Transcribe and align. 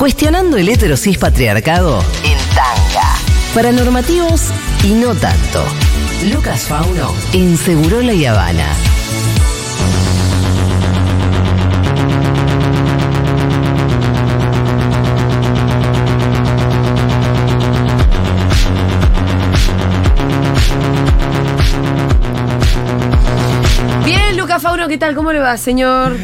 Cuestionando 0.00 0.56
el 0.56 0.66
heterosis 0.70 1.18
patriarcado 1.18 2.02
en 2.24 2.38
tanga. 2.54 3.16
Para 3.54 3.70
normativos 3.70 4.48
y 4.82 4.94
no 4.94 5.14
tanto. 5.14 5.62
Lucas 6.32 6.62
Fauno 6.62 7.12
en 7.34 7.58
Segurola 7.58 8.14
y 8.14 8.24
Habana. 8.24 8.64
Bien, 24.06 24.38
Lucas 24.38 24.62
Fauno, 24.62 24.88
¿qué 24.88 24.96
tal? 24.96 25.14
¿Cómo 25.14 25.30
le 25.34 25.40
va, 25.40 25.58
señor? 25.58 26.16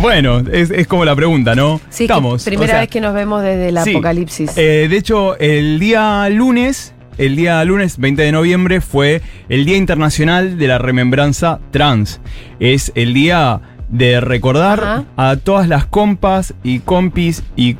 Bueno, 0.00 0.38
es, 0.52 0.70
es 0.70 0.86
como 0.86 1.04
la 1.04 1.16
pregunta, 1.16 1.54
¿no? 1.54 1.80
Sí, 1.90 2.04
Estamos. 2.04 2.44
primera 2.44 2.64
o 2.64 2.68
sea, 2.68 2.80
vez 2.80 2.88
que 2.88 3.00
nos 3.00 3.14
vemos 3.14 3.42
desde 3.42 3.68
el 3.68 3.78
sí. 3.82 3.90
apocalipsis. 3.90 4.56
Eh, 4.56 4.86
de 4.88 4.96
hecho, 4.96 5.36
el 5.38 5.78
día 5.80 6.28
lunes, 6.28 6.94
el 7.18 7.36
día 7.36 7.64
lunes 7.64 7.98
20 7.98 8.22
de 8.22 8.32
noviembre 8.32 8.80
fue 8.80 9.22
el 9.48 9.64
Día 9.64 9.76
Internacional 9.76 10.56
de 10.58 10.68
la 10.68 10.78
Remembranza 10.78 11.60
Trans. 11.70 12.20
Es 12.60 12.92
el 12.94 13.12
día 13.12 13.60
de 13.88 14.20
recordar 14.20 14.80
Ajá. 14.80 15.04
a 15.16 15.36
todas 15.36 15.68
las 15.68 15.84
compas 15.86 16.54
y 16.62 16.78
compis 16.78 17.42
y 17.56 17.76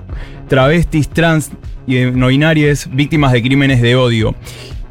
travestis 0.48 1.09
trans 1.09 1.51
y 1.87 2.01
no 2.12 2.27
binarias 2.29 2.88
víctimas 2.93 3.32
de 3.32 3.43
crímenes 3.43 3.80
de 3.80 3.96
odio. 3.96 4.34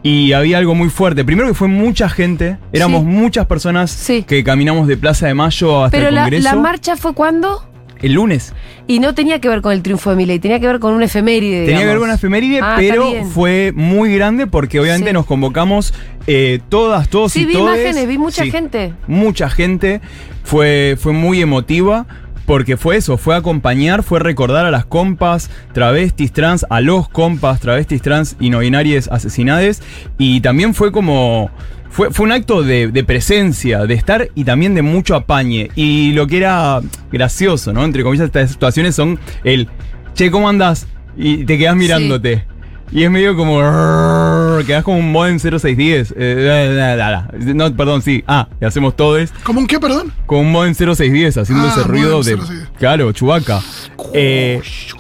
Y 0.04 0.34
había 0.34 0.58
algo 0.58 0.74
muy 0.74 0.90
fuerte. 0.90 1.24
Primero 1.24 1.48
que 1.48 1.54
fue 1.54 1.68
mucha 1.68 2.10
gente, 2.10 2.58
éramos 2.74 3.02
Sí. 3.02 3.08
muchas 3.08 3.46
personas 3.46 3.92
Sí. 3.92 4.24
que 4.24 4.44
caminamos 4.44 4.88
de 4.88 4.98
Plaza 4.98 5.28
de 5.28 5.34
Mayo 5.36 5.84
hasta 5.84 5.96
Pero 5.98 6.10
el 6.10 6.16
Congreso. 6.16 6.44
la 6.44 6.56
marcha 6.56 6.96
fue 6.96 7.14
cuándo? 7.14 7.68
el 8.02 8.14
lunes. 8.14 8.52
Y 8.88 8.98
no 8.98 9.14
tenía 9.14 9.40
que 9.40 9.48
ver 9.48 9.62
con 9.62 9.74
el 9.74 9.84
triunfo 9.84 10.10
de 10.10 10.16
Milei, 10.16 10.40
tenía 10.40 10.60
que 10.60 10.66
ver 10.66 10.80
con 10.80 10.96
un 10.96 11.04
efeméride. 11.04 11.68
Tenía 11.68 11.82
que 11.82 11.86
ver 11.86 11.98
con 11.98 12.06
una 12.06 12.16
efeméride, 12.16 12.60
Ah, 12.60 12.74
pero 12.76 13.06
fue 13.26 13.74
muy 13.76 14.16
grande 14.16 14.48
porque 14.48 14.80
obviamente 14.80 15.12
Sí. 15.12 15.14
nos 15.14 15.28
convocamos 15.28 15.94
eh, 16.26 16.62
todas, 16.70 17.10
todos 17.10 17.32
Sí, 17.32 17.42
y 17.42 17.46
vi 17.46 17.54
todes. 17.54 17.80
imágenes, 17.80 18.08
vi 18.08 18.18
mucha 18.18 18.44
Sí, 18.44 18.50
gente. 18.50 18.94
Mucha 19.06 19.52
gente. 19.52 20.02
Fue, 20.44 20.98
fue 21.00 21.14
muy 21.14 21.42
emotiva. 21.44 22.08
Porque 22.52 22.76
fue 22.76 22.98
eso, 22.98 23.16
fue 23.16 23.38
acompañar, 23.38 24.04
fue 24.04 24.20
recordar 24.20 24.66
a 24.66 24.72
las 24.72 24.84
compas, 24.84 25.50
travestis 25.72 26.34
trans, 26.34 26.66
a 26.70 26.82
los 26.82 27.08
compas, 27.08 27.62
travestis 27.62 28.02
trans 28.02 28.36
y 28.42 28.50
no 28.50 28.60
binarias 28.60 29.08
asesinades. 29.08 29.82
Y 30.18 30.42
también 30.42 30.74
fue 30.74 30.92
como. 30.92 31.50
Fue, 31.90 32.12
fue 32.12 32.26
un 32.26 32.34
acto 32.34 32.62
de, 32.62 32.90
de 32.90 33.04
presencia, 33.06 33.86
de 33.86 33.94
estar 33.94 34.28
y 34.36 34.44
también 34.44 34.76
de 34.76 34.82
mucho 34.82 35.16
apañe. 35.16 35.70
Y 35.76 36.12
lo 36.12 36.28
que 36.28 36.40
era 36.40 36.82
gracioso, 37.10 37.72
¿no? 37.72 37.86
Entre 37.86 38.04
comillas, 38.04 38.26
estas 38.26 38.52
situaciones 38.52 38.96
son 38.96 39.18
el. 39.46 39.70
Che, 40.14 40.30
¿cómo 40.30 40.50
andás? 40.50 40.88
Y 41.16 41.46
te 41.46 41.58
quedas 41.58 41.78
mirándote. 41.78 42.51
Y 42.92 43.04
es 43.04 43.10
medio 43.12 43.36
como. 43.36 43.62
"Rrrr", 43.62 44.66
Quedás 44.66 44.84
como 44.84 44.98
un 45.00 45.12
modem 45.12 45.40
0610. 45.40 46.14
eh. 46.18 47.54
No, 47.56 47.74
perdón, 47.76 48.02
sí. 48.02 48.24
Ah, 48.28 48.48
y 48.62 48.66
hacemos 48.66 48.96
todo 48.96 49.18
es 49.18 49.32
¿Cómo 49.44 49.60
un 49.62 49.68
qué, 49.68 49.80
perdón? 49.80 50.12
con 50.26 50.40
un 50.40 50.52
modem 50.52 50.74
0610 50.76 51.38
haciendo 51.38 51.66
Ah, 51.68 51.72
ese 51.76 51.84
ruido 51.88 52.22
de. 52.24 52.36
0610. 52.36 52.70
Claro, 52.78 53.12
chubaca. 53.12 53.62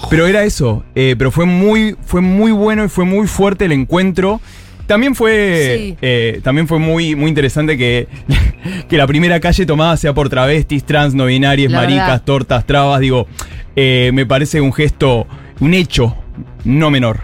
pero 0.09 0.28
era 0.28 0.44
eso. 0.44 0.83
eh, 0.95 1.16
pero 1.17 1.31
fue 1.31 1.45
muy, 1.45 1.95
fue 2.06 2.22
muy 2.22 2.52
bueno 2.52 2.86
y 2.86 2.89
fue 2.89 3.06
muy 3.06 3.28
fuerte 3.28 3.66
el 3.66 3.72
encuentro. 3.72 4.42
También 4.88 5.16
fue, 5.16 5.78
Sí. 5.78 5.98
eh, 6.02 6.42
también 6.44 6.67
fue 6.67 6.78
muy, 6.80 7.16
muy 7.16 7.30
interesante 7.30 7.78
que, 7.78 8.08
que 8.89 8.98
la 8.98 9.08
primera 9.08 9.39
calle 9.39 9.66
tomada 9.66 9.95
sea 9.95 10.14
por 10.14 10.28
travestis, 10.30 10.83
trans, 10.83 11.14
no 11.14 11.26
binarias, 11.28 11.72
maricas, 11.72 12.08
verdad. 12.08 12.23
tortas, 12.26 12.66
trabas. 12.66 13.00
Digo, 13.00 13.28
eh, 13.76 14.11
me 14.14 14.26
parece 14.26 14.59
un 14.59 14.73
gesto, 14.73 15.28
un 15.61 15.73
hecho 15.73 16.16
no 16.64 16.89
menor. 16.92 17.20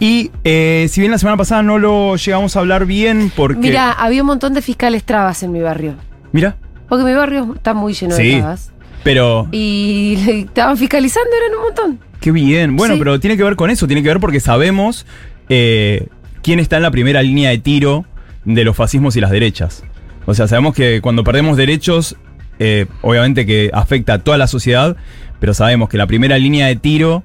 Y 0.00 0.30
eh, 0.44 0.86
si 0.90 1.00
bien 1.00 1.10
la 1.12 1.18
semana 1.18 1.36
pasada 1.36 1.62
no 1.62 1.78
lo 1.78 2.16
llegamos 2.16 2.56
a 2.56 2.60
hablar 2.60 2.86
bien 2.86 3.30
porque... 3.34 3.60
Mira, 3.60 3.92
había 3.92 4.22
un 4.22 4.26
montón 4.28 4.54
de 4.54 4.62
fiscales 4.62 5.04
trabas 5.04 5.42
en 5.42 5.52
mi 5.52 5.60
barrio. 5.60 5.94
Mira, 6.32 6.56
Porque 6.88 7.04
mi 7.04 7.14
barrio 7.14 7.52
está 7.54 7.74
muy 7.74 7.92
lleno 7.94 8.16
de 8.16 8.38
trabas. 8.38 8.72
pero... 9.04 9.48
Y 9.52 10.16
le 10.24 10.40
estaban 10.40 10.76
fiscalizando, 10.76 11.30
eran 11.36 11.58
un 11.58 11.64
montón. 11.64 11.98
Qué 12.20 12.30
bien. 12.32 12.76
Bueno, 12.76 12.94
Sí. 12.94 12.98
pero 12.98 13.18
tiene 13.20 13.36
que 13.36 13.42
ver 13.44 13.56
con 13.56 13.70
eso, 13.70 13.86
tiene 13.86 14.02
que 14.02 14.08
ver 14.08 14.20
porque 14.20 14.40
sabemos 14.40 15.06
eh, 15.48 16.06
quién 16.42 16.58
está 16.60 16.76
en 16.76 16.82
la 16.82 16.90
primera 16.90 17.22
línea 17.22 17.50
de 17.50 17.58
tiro 17.58 18.04
de 18.44 18.64
los 18.64 18.76
fascismos 18.76 19.16
y 19.16 19.20
las 19.20 19.30
derechas. 19.30 19.82
O 20.26 20.34
sea, 20.34 20.46
sabemos 20.48 20.74
que 20.74 21.00
cuando 21.00 21.24
perdemos 21.24 21.56
derechos, 21.56 22.16
eh, 22.58 22.86
obviamente 23.02 23.44
que 23.46 23.70
afecta 23.72 24.14
a 24.14 24.18
toda 24.20 24.38
la 24.38 24.46
sociedad, 24.46 24.96
pero 25.40 25.52
sabemos 25.54 25.88
que 25.88 25.96
la 25.98 26.06
primera 26.06 26.38
línea 26.38 26.68
de 26.68 26.76
tiro, 26.76 27.24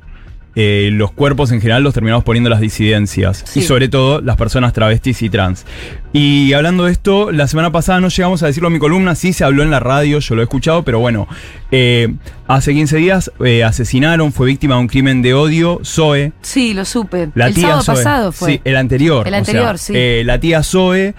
eh, 0.60 0.90
los 0.92 1.12
cuerpos 1.12 1.52
en 1.52 1.62
general 1.62 1.84
los 1.84 1.94
terminamos 1.94 2.24
poniendo 2.24 2.50
las 2.50 2.60
disidencias. 2.60 3.44
Sí. 3.46 3.60
Y 3.60 3.62
sobre 3.62 3.90
todo 3.90 4.22
las 4.22 4.38
personas 4.38 4.74
travestis 4.74 5.22
y 5.22 5.30
trans. 5.30 5.68
Y 6.14 6.54
hablando 6.54 6.86
de 6.86 6.94
esto, 6.94 7.32
la 7.32 7.48
semana 7.48 7.72
pasada 7.72 8.00
no 8.00 8.08
llegamos 8.08 8.42
a 8.42 8.48
decirlo 8.48 8.68
en 8.68 8.74
mi 8.74 8.80
columna, 8.80 9.14
sí 9.14 9.34
se 9.34 9.44
habló 9.44 9.62
en 9.62 9.70
la 9.70 9.80
radio, 9.80 10.20
yo 10.20 10.36
lo 10.36 10.42
he 10.42 10.46
escuchado, 10.46 10.84
pero 10.84 11.00
bueno, 11.00 11.28
eh, 11.70 12.14
hace 12.48 12.74
15 12.74 12.98
días 12.98 13.32
eh, 13.44 13.64
asesinaron, 13.66 14.32
fue 14.32 14.48
víctima 14.48 14.76
de 14.76 14.82
un 14.82 14.88
crimen 14.88 15.22
de 15.22 15.34
odio, 15.34 15.82
Zoe. 15.84 16.32
Sí, 16.42 16.74
lo 16.74 16.86
supe. 16.86 17.30
La 17.36 17.48
el 17.48 17.54
tía 17.54 17.64
sábado 17.64 17.82
Zoe. 17.84 17.96
pasado 17.96 18.32
fue. 18.32 18.52
Sí, 18.54 18.62
el 18.64 18.78
anterior. 18.78 19.28
El 19.28 19.34
o 19.34 19.36
sea, 19.36 19.40
anterior, 19.40 19.78
sí. 19.78 19.94
eh, 19.96 20.24
la 20.26 20.40
tía 20.40 20.64
Zoe. 20.64 21.14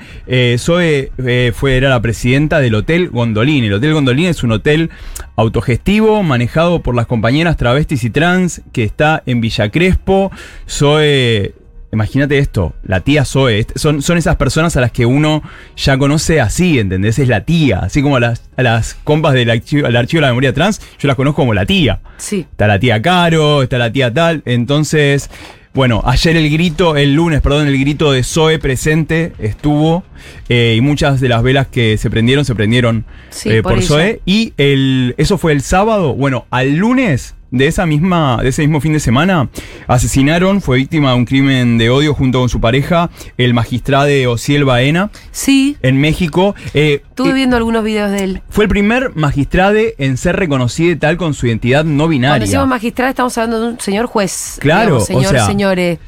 Zoe 0.59 1.12
fue, 1.54 1.77
era 1.77 1.91
la 1.91 2.00
presidenta 2.00 2.60
del 2.60 2.75
Hotel 2.75 3.10
Gondolín. 3.10 3.65
El 3.65 3.75
Hotel 3.75 3.93
Gondolín 3.93 4.27
es 4.27 4.43
un 4.43 4.53
hotel 4.53 4.91
autogestivo 5.37 6.22
manejado 6.22 6.82
por 6.82 6.94
las 6.94 7.06
compañeras 7.06 7.56
travestis 7.59 8.04
y 8.04 8.10
trans 8.10 8.62
que 8.72 8.84
está 8.84 9.22
en 9.27 9.43
Villa 9.43 9.71
Crespo. 9.71 10.32
Zoe. 10.66 11.54
Imagínate 11.91 12.37
esto, 12.38 12.75
la 12.82 13.00
tía 13.00 13.25
Zoe, 13.25 13.60
est- 13.60 13.72
son, 13.76 14.03
son 14.03 14.19
esas 14.19 14.37
personas 14.37 14.76
a 14.76 14.81
las 14.82 14.93
que 14.93 15.06
uno 15.06 15.43
ya 15.76 15.97
conoce 15.97 16.38
así, 16.41 16.78
¿entendés? 16.78 17.19
Es 17.19 17.28
la 17.28 17.44
tía, 17.47 17.78
así 17.78 18.03
como 18.03 18.16
a 18.16 18.21
las, 18.21 18.43
a 18.59 18.62
las 18.62 18.94
compas 19.04 19.32
del 19.32 19.49
archivo, 19.50 19.87
al 19.87 19.97
archivo 19.97 20.19
de 20.21 20.27
la 20.27 20.28
memoria 20.32 20.53
trans, 20.53 20.81
yo 20.98 21.06
las 21.09 21.16
conozco 21.16 21.43
como 21.43 21.54
la 21.54 21.65
tía. 21.65 22.00
Sí. 22.19 22.41
Está 22.50 22.66
la 22.66 22.78
tía 22.78 23.00
Caro, 23.00 23.62
está 23.62 23.78
la 23.78 23.91
tía 23.91 24.12
tal. 24.12 24.43
Entonces, 24.44 25.31
bueno, 25.72 26.03
ayer 26.04 26.37
el 26.37 26.50
grito, 26.50 26.94
el 26.97 27.15
lunes, 27.15 27.41
perdón, 27.41 27.69
el 27.69 27.78
grito 27.78 28.12
de 28.12 28.22
Zoe 28.22 28.59
presente 28.59 29.32
estuvo. 29.38 30.04
eh, 30.50 30.75
y 30.77 30.81
muchas 30.82 31.21
de 31.21 31.28
las 31.31 31.43
velas 31.43 31.69
que 31.69 31.97
se 31.97 32.10
prendieron, 32.10 32.44
se 32.44 32.54
prendieron 32.54 33.06
Sí, 33.31 33.48
eh, 33.50 33.62
por 33.62 33.75
por. 33.75 33.82
Zoe. 33.82 34.21
Y 34.27 34.53
el, 34.59 35.15
eso 35.16 35.38
fue 35.38 35.53
el 35.53 35.62
sábado. 35.62 36.12
Bueno, 36.15 36.47
al 36.50 36.75
lunes 36.77 37.34
de 37.50 37.66
esa 37.66 37.86
misma, 37.86 38.38
de 38.42 38.48
ese 38.50 38.62
mismo 38.62 38.81
fin 38.81 38.92
de 38.92 39.00
semana, 39.00 39.48
asesinaron, 39.86 40.60
fue 40.60 40.76
víctima 40.78 41.10
de 41.10 41.16
un 41.16 41.25
crimen 41.25 41.78
de 41.78 41.91
odio 41.91 42.14
junto 42.14 42.41
con 42.41 42.48
su 42.48 42.60
pareja, 42.60 43.10
el 43.36 43.54
magistrado 43.54 44.09
Ociel 44.31 44.64
Baena, 44.64 45.10
Sí, 45.31 45.76
en 45.82 46.00
México. 46.00 46.54
Eh, 46.75 47.03
estuve 47.09 47.32
viendo 47.32 47.56
algunos 47.56 47.84
videos 47.84 48.10
de 48.10 48.25
él. 48.25 48.42
fue 48.48 48.64
el 48.64 48.69
primer 48.70 49.14
magistrado 49.16 49.69
en 49.98 50.16
ser 50.16 50.36
reconocido 50.36 50.97
tal 50.98 51.16
con 51.16 51.34
su 51.34 51.47
identidad 51.47 51.84
no 51.84 51.91
Cuando 52.04 52.09
binaria. 52.09 52.38
decimos 52.47 52.69
magistrado 52.69 53.10
estamos 53.10 53.36
hablando 53.36 53.60
de 53.60 53.72
un 53.72 53.80
señor 53.80 54.06
juez. 54.06 54.56
Claro, 54.60 54.84
digamos, 54.86 55.06
señor, 55.06 55.26
o 55.26 55.30
sea, 55.30 55.47
señores. 55.47 55.98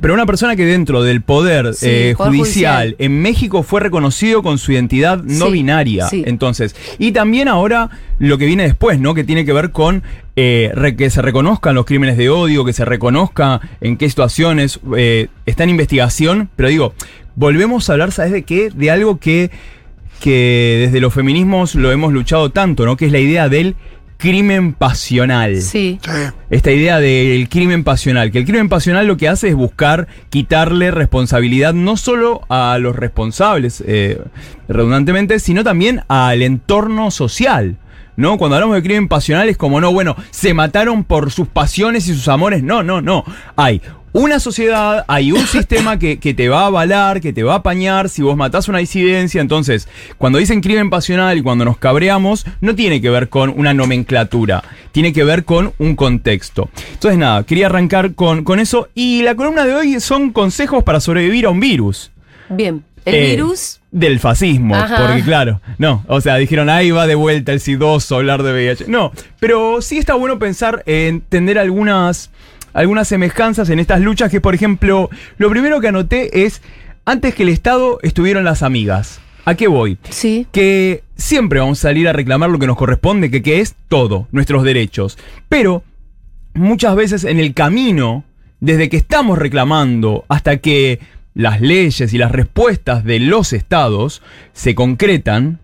Pero 0.00 0.14
una 0.14 0.24
persona 0.24 0.56
que 0.56 0.64
dentro 0.64 1.02
del 1.02 1.20
poder 1.20 1.74
Sí, 1.74 1.86
eh, 1.88 2.14
poder 2.16 2.30
judicial, 2.32 2.88
judicial. 2.88 2.96
en 2.98 3.20
México 3.20 3.62
fue 3.62 3.80
reconocido 3.80 4.42
con 4.42 4.56
su 4.58 4.72
identidad 4.72 5.22
no 5.22 5.46
Sí, 5.46 5.52
binaria. 5.52 6.08
sí. 6.08 6.22
Entonces, 6.26 6.74
y 6.98 7.12
también 7.12 7.48
ahora 7.48 7.90
lo 8.18 8.38
que 8.38 8.46
viene 8.46 8.62
después, 8.62 8.98
¿no? 8.98 9.14
Que 9.14 9.24
tiene 9.24 9.44
que 9.44 9.52
ver 9.52 9.72
con 9.72 10.02
eh, 10.36 10.70
re- 10.74 10.96
que 10.96 11.10
se 11.10 11.20
reconozcan 11.22 11.74
los 11.74 11.84
crímenes 11.84 12.16
de 12.16 12.30
odio, 12.30 12.64
que 12.64 12.72
se 12.72 12.84
reconozca 12.84 13.60
en 13.80 13.96
qué 13.96 14.08
situaciones 14.08 14.80
eh, 14.96 15.28
está 15.46 15.64
en 15.64 15.70
investigación. 15.70 16.48
Pero 16.56 16.68
digo, 16.70 16.94
volvemos 17.36 17.88
a 17.88 17.92
hablar, 17.92 18.10
¿sabes 18.10 18.32
de 18.32 18.42
qué? 18.42 18.70
De 18.74 18.90
algo 18.90 19.18
que, 19.18 19.50
que 20.20 20.78
desde 20.86 21.00
los 21.00 21.12
feminismos 21.12 21.74
lo 21.74 21.92
hemos 21.92 22.12
luchado 22.12 22.50
tanto, 22.50 22.86
¿no? 22.86 22.96
Que 22.96 23.06
es 23.06 23.12
la 23.12 23.18
idea 23.20 23.48
del 23.48 23.76
crimen 24.16 24.72
pasional 24.72 25.60
Sí. 25.60 25.98
Sí. 26.02 26.10
esta 26.50 26.70
idea 26.70 26.98
del 27.00 27.48
crimen 27.48 27.84
pasional, 27.84 28.30
que 28.30 28.38
el 28.38 28.44
crimen 28.44 28.68
pasional 28.68 29.06
lo 29.06 29.16
que 29.16 29.28
hace 29.28 29.48
es 29.48 29.54
buscar 29.54 30.08
quitarle 30.30 30.90
responsabilidad 30.90 31.74
no 31.74 31.96
solo 31.96 32.42
a 32.48 32.78
los 32.78 32.96
responsables, 32.96 33.82
eh, 33.86 34.20
redundantemente, 34.68 35.38
sino 35.38 35.64
también 35.64 36.02
al 36.08 36.42
entorno 36.42 37.10
social. 37.10 37.76
¿No? 38.16 38.38
Cuando 38.38 38.54
hablamos 38.54 38.76
de 38.76 38.82
crimen 38.84 39.08
pasional 39.08 39.48
es 39.48 39.56
como, 39.56 39.80
no, 39.80 39.92
bueno, 39.92 40.14
se 40.30 40.54
mataron 40.54 41.02
por 41.02 41.32
sus 41.32 41.48
pasiones 41.48 42.06
y 42.06 42.14
sus 42.14 42.28
amores. 42.28 42.62
No, 42.62 42.84
no, 42.84 43.02
no. 43.02 43.24
Hay 43.56 43.82
una 44.14 44.38
sociedad, 44.40 45.04
hay 45.08 45.32
un 45.32 45.46
sistema 45.46 45.98
que, 45.98 46.18
que 46.18 46.32
te 46.32 46.48
va 46.48 46.62
a 46.62 46.66
avalar, 46.66 47.20
que 47.20 47.32
te 47.34 47.42
va 47.42 47.52
a 47.54 47.56
apañar 47.56 48.08
si 48.08 48.22
vos 48.22 48.36
matás 48.36 48.68
una 48.68 48.78
disidencia. 48.78 49.40
Entonces, 49.42 49.88
cuando 50.16 50.38
dicen 50.38 50.60
crimen 50.62 50.88
pasional 50.88 51.36
y 51.36 51.42
cuando 51.42 51.64
nos 51.66 51.76
cabreamos, 51.76 52.46
no 52.62 52.74
tiene 52.74 53.02
que 53.02 53.10
ver 53.10 53.28
con 53.28 53.50
una 53.50 53.74
nomenclatura, 53.74 54.62
tiene 54.92 55.12
que 55.12 55.24
ver 55.24 55.44
con 55.44 55.72
un 55.78 55.96
contexto. 55.96 56.70
Entonces, 56.92 57.18
nada, 57.18 57.42
quería 57.42 57.66
arrancar 57.66 58.14
con, 58.14 58.44
con 58.44 58.60
eso. 58.60 58.88
Y 58.94 59.22
la 59.22 59.34
columna 59.34 59.64
de 59.66 59.74
hoy 59.74 60.00
son 60.00 60.30
consejos 60.32 60.82
para 60.84 61.00
sobrevivir 61.00 61.46
a 61.46 61.50
un 61.50 61.60
virus. 61.60 62.10
Bien. 62.48 62.84
El 63.04 63.14
Eh, 63.16 63.30
virus. 63.32 63.80
Del 63.90 64.18
fascismo, 64.18 64.74
Ajá. 64.74 64.96
porque 65.06 65.22
claro, 65.22 65.60
no, 65.78 66.04
o 66.08 66.20
sea, 66.20 66.36
dijeron, 66.36 66.68
ahí 66.70 66.90
va 66.90 67.06
de 67.06 67.14
vuelta 67.14 67.52
el 67.52 67.60
SIDOS 67.60 68.10
a 68.10 68.16
hablar 68.16 68.42
de 68.42 68.52
VIH. 68.52 68.86
No, 68.88 69.12
pero 69.38 69.82
sí 69.82 69.98
está 69.98 70.14
bueno 70.14 70.38
pensar 70.38 70.82
en 70.86 71.20
tener 71.20 71.58
algunas, 71.58 72.30
algunas 72.74 73.08
semejanzas 73.08 73.70
en 73.70 73.78
estas 73.78 74.00
luchas 74.00 74.30
que, 74.30 74.42
por 74.42 74.54
ejemplo, 74.54 75.08
lo 75.38 75.48
primero 75.48 75.80
que 75.80 75.88
anoté 75.88 76.44
es, 76.44 76.60
antes 77.06 77.34
que 77.34 77.44
el 77.44 77.48
Estado 77.48 77.98
estuvieron 78.02 78.44
las 78.44 78.62
amigas. 78.62 79.20
¿A 79.46 79.54
qué 79.54 79.68
voy? 79.68 79.98
Sí. 80.10 80.46
Que 80.52 81.02
siempre 81.16 81.60
vamos 81.60 81.78
a 81.78 81.88
salir 81.88 82.08
a 82.08 82.12
reclamar 82.12 82.50
lo 82.50 82.58
que 82.58 82.66
nos 82.66 82.76
corresponde, 82.76 83.30
que, 83.30 83.42
que 83.42 83.60
es 83.60 83.74
todo, 83.88 84.26
nuestros 84.32 84.64
derechos. 84.64 85.18
Pero 85.48 85.84
muchas 86.54 86.96
veces 86.96 87.24
en 87.24 87.38
el 87.38 87.54
camino, 87.54 88.24
desde 88.60 88.88
que 88.88 88.96
estamos 88.96 89.38
reclamando 89.38 90.24
hasta 90.28 90.56
que 90.58 90.98
las 91.34 91.60
leyes 91.60 92.12
y 92.12 92.18
las 92.18 92.32
respuestas 92.32 93.04
de 93.04 93.20
los 93.20 93.52
estados 93.52 94.22
se 94.52 94.74
concretan, 94.74 95.60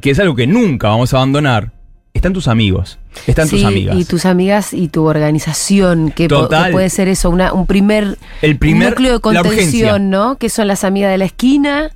que 0.00 0.10
es 0.10 0.18
algo 0.20 0.36
que 0.36 0.46
nunca 0.46 0.88
vamos 0.88 1.12
a 1.12 1.18
abandonar, 1.18 1.72
están 2.14 2.32
tus 2.32 2.46
amigos, 2.46 2.98
están 3.26 3.48
tus 3.48 3.64
amigas. 3.64 3.96
Y 3.98 4.04
tus 4.04 4.24
amigas 4.24 4.72
y 4.72 4.86
tu 4.88 5.04
organización, 5.04 6.12
que, 6.12 6.28
Total. 6.28 6.66
que 6.66 6.72
puede 6.72 6.88
ser 6.88 7.08
eso, 7.08 7.28
una, 7.28 7.52
un 7.52 7.66
primer, 7.66 8.16
El 8.40 8.56
primer- 8.56 8.90
núcleo 8.90 9.14
de 9.14 9.20
contención, 9.20 10.10
¿no? 10.10 10.38
Que 10.38 10.48
son 10.48 10.68
las 10.68 10.84
amigas 10.84 11.10
de 11.10 11.18
la 11.18 11.24
esquina, 11.24 11.90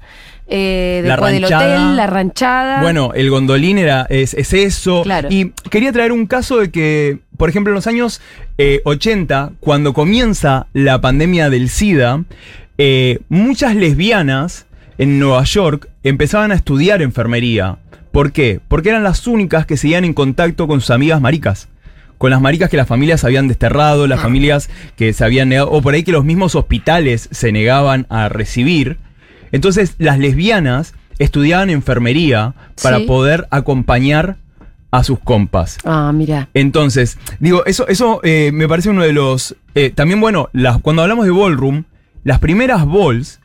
eh, 0.49 1.03
La 1.05 1.11
después 1.11 1.33
del 1.33 1.45
hotel, 1.45 1.97
la 1.97 2.07
ranchada. 2.09 2.83
Bueno, 2.83 3.13
el 3.15 3.31
gondolín 3.31 3.79
era, 3.79 4.07
es, 4.11 4.35
es 4.35 4.53
eso. 4.53 5.03
Claro. 5.05 5.29
Y 5.31 5.53
quería 5.71 5.93
traer 5.93 6.11
un 6.11 6.27
caso 6.27 6.59
de 6.59 6.73
que, 6.73 7.21
por 7.37 7.49
ejemplo, 7.49 7.71
en 7.71 7.77
los 7.77 7.87
años 7.87 8.21
eh, 8.59 8.81
80, 8.85 9.53
cuando 9.61 9.95
comienza 9.95 10.67
la 10.73 11.01
pandemia 11.01 11.49
del 11.49 11.69
SIDA, 11.69 12.25
eh, 12.77 13.21
muchas 13.29 13.77
lesbianas 13.77 14.67
en 14.99 15.21
Nueva 15.21 15.45
York 15.45 15.89
empezaban 16.03 16.51
a 16.51 16.57
estudiar 16.57 17.03
enfermería. 17.03 17.77
¿Por 18.19 18.33
qué? 18.33 18.59
Porque 18.67 18.89
eran 18.89 19.05
las 19.05 19.29
únicas 19.29 19.65
que 19.65 19.77
seguían 19.77 20.05
en 20.05 20.13
contacto 20.13 20.67
con 20.67 20.81
sus 20.81 20.91
amigas 20.91 21.21
maricas. 21.21 21.69
Con 22.19 22.33
las 22.33 22.41
maricas 22.41 22.69
que 22.69 22.77
las 22.77 22.89
familias 22.89 23.23
habían 23.23 23.47
desterrado, 23.47 24.09
las 24.09 24.21
familias 24.21 24.69
que 24.97 25.13
se 25.13 25.25
habían 25.25 25.51
negado, 25.51 25.71
o 25.71 25.81
por 25.83 25.95
ahí 25.95 26.03
que 26.03 26.11
los 26.11 26.25
mismos 26.25 26.57
hospitales 26.57 27.29
se 27.31 27.53
negaban 27.53 28.07
a 28.11 28.29
recibir. 28.29 28.99
Entonces, 29.53 29.95
las 29.99 30.19
lesbianas 30.19 30.95
estudiaban 31.21 31.71
enfermería 31.71 32.55
para 32.83 32.99
Sí. 32.99 33.05
poder 33.07 33.47
acompañar 33.53 34.35
a 34.91 35.05
sus 35.05 35.21
compas. 35.21 35.79
Ah, 35.85 36.11
mira. 36.13 36.49
Entonces, 36.55 37.19
digo, 37.39 37.65
eso, 37.67 37.87
eso 37.87 38.19
eh, 38.25 38.51
me 38.53 38.67
parece 38.67 38.91
uno 38.91 39.05
de 39.05 39.13
los. 39.13 39.55
eh, 39.77 39.91
también, 39.95 40.21
bueno, 40.21 40.49
las, 40.53 40.79
cuando 40.79 41.03
hablamos 41.03 41.25
de 41.25 41.31
ballroom, 41.31 41.85
las 42.25 42.41
primeras 42.41 42.85
balls, 42.85 43.39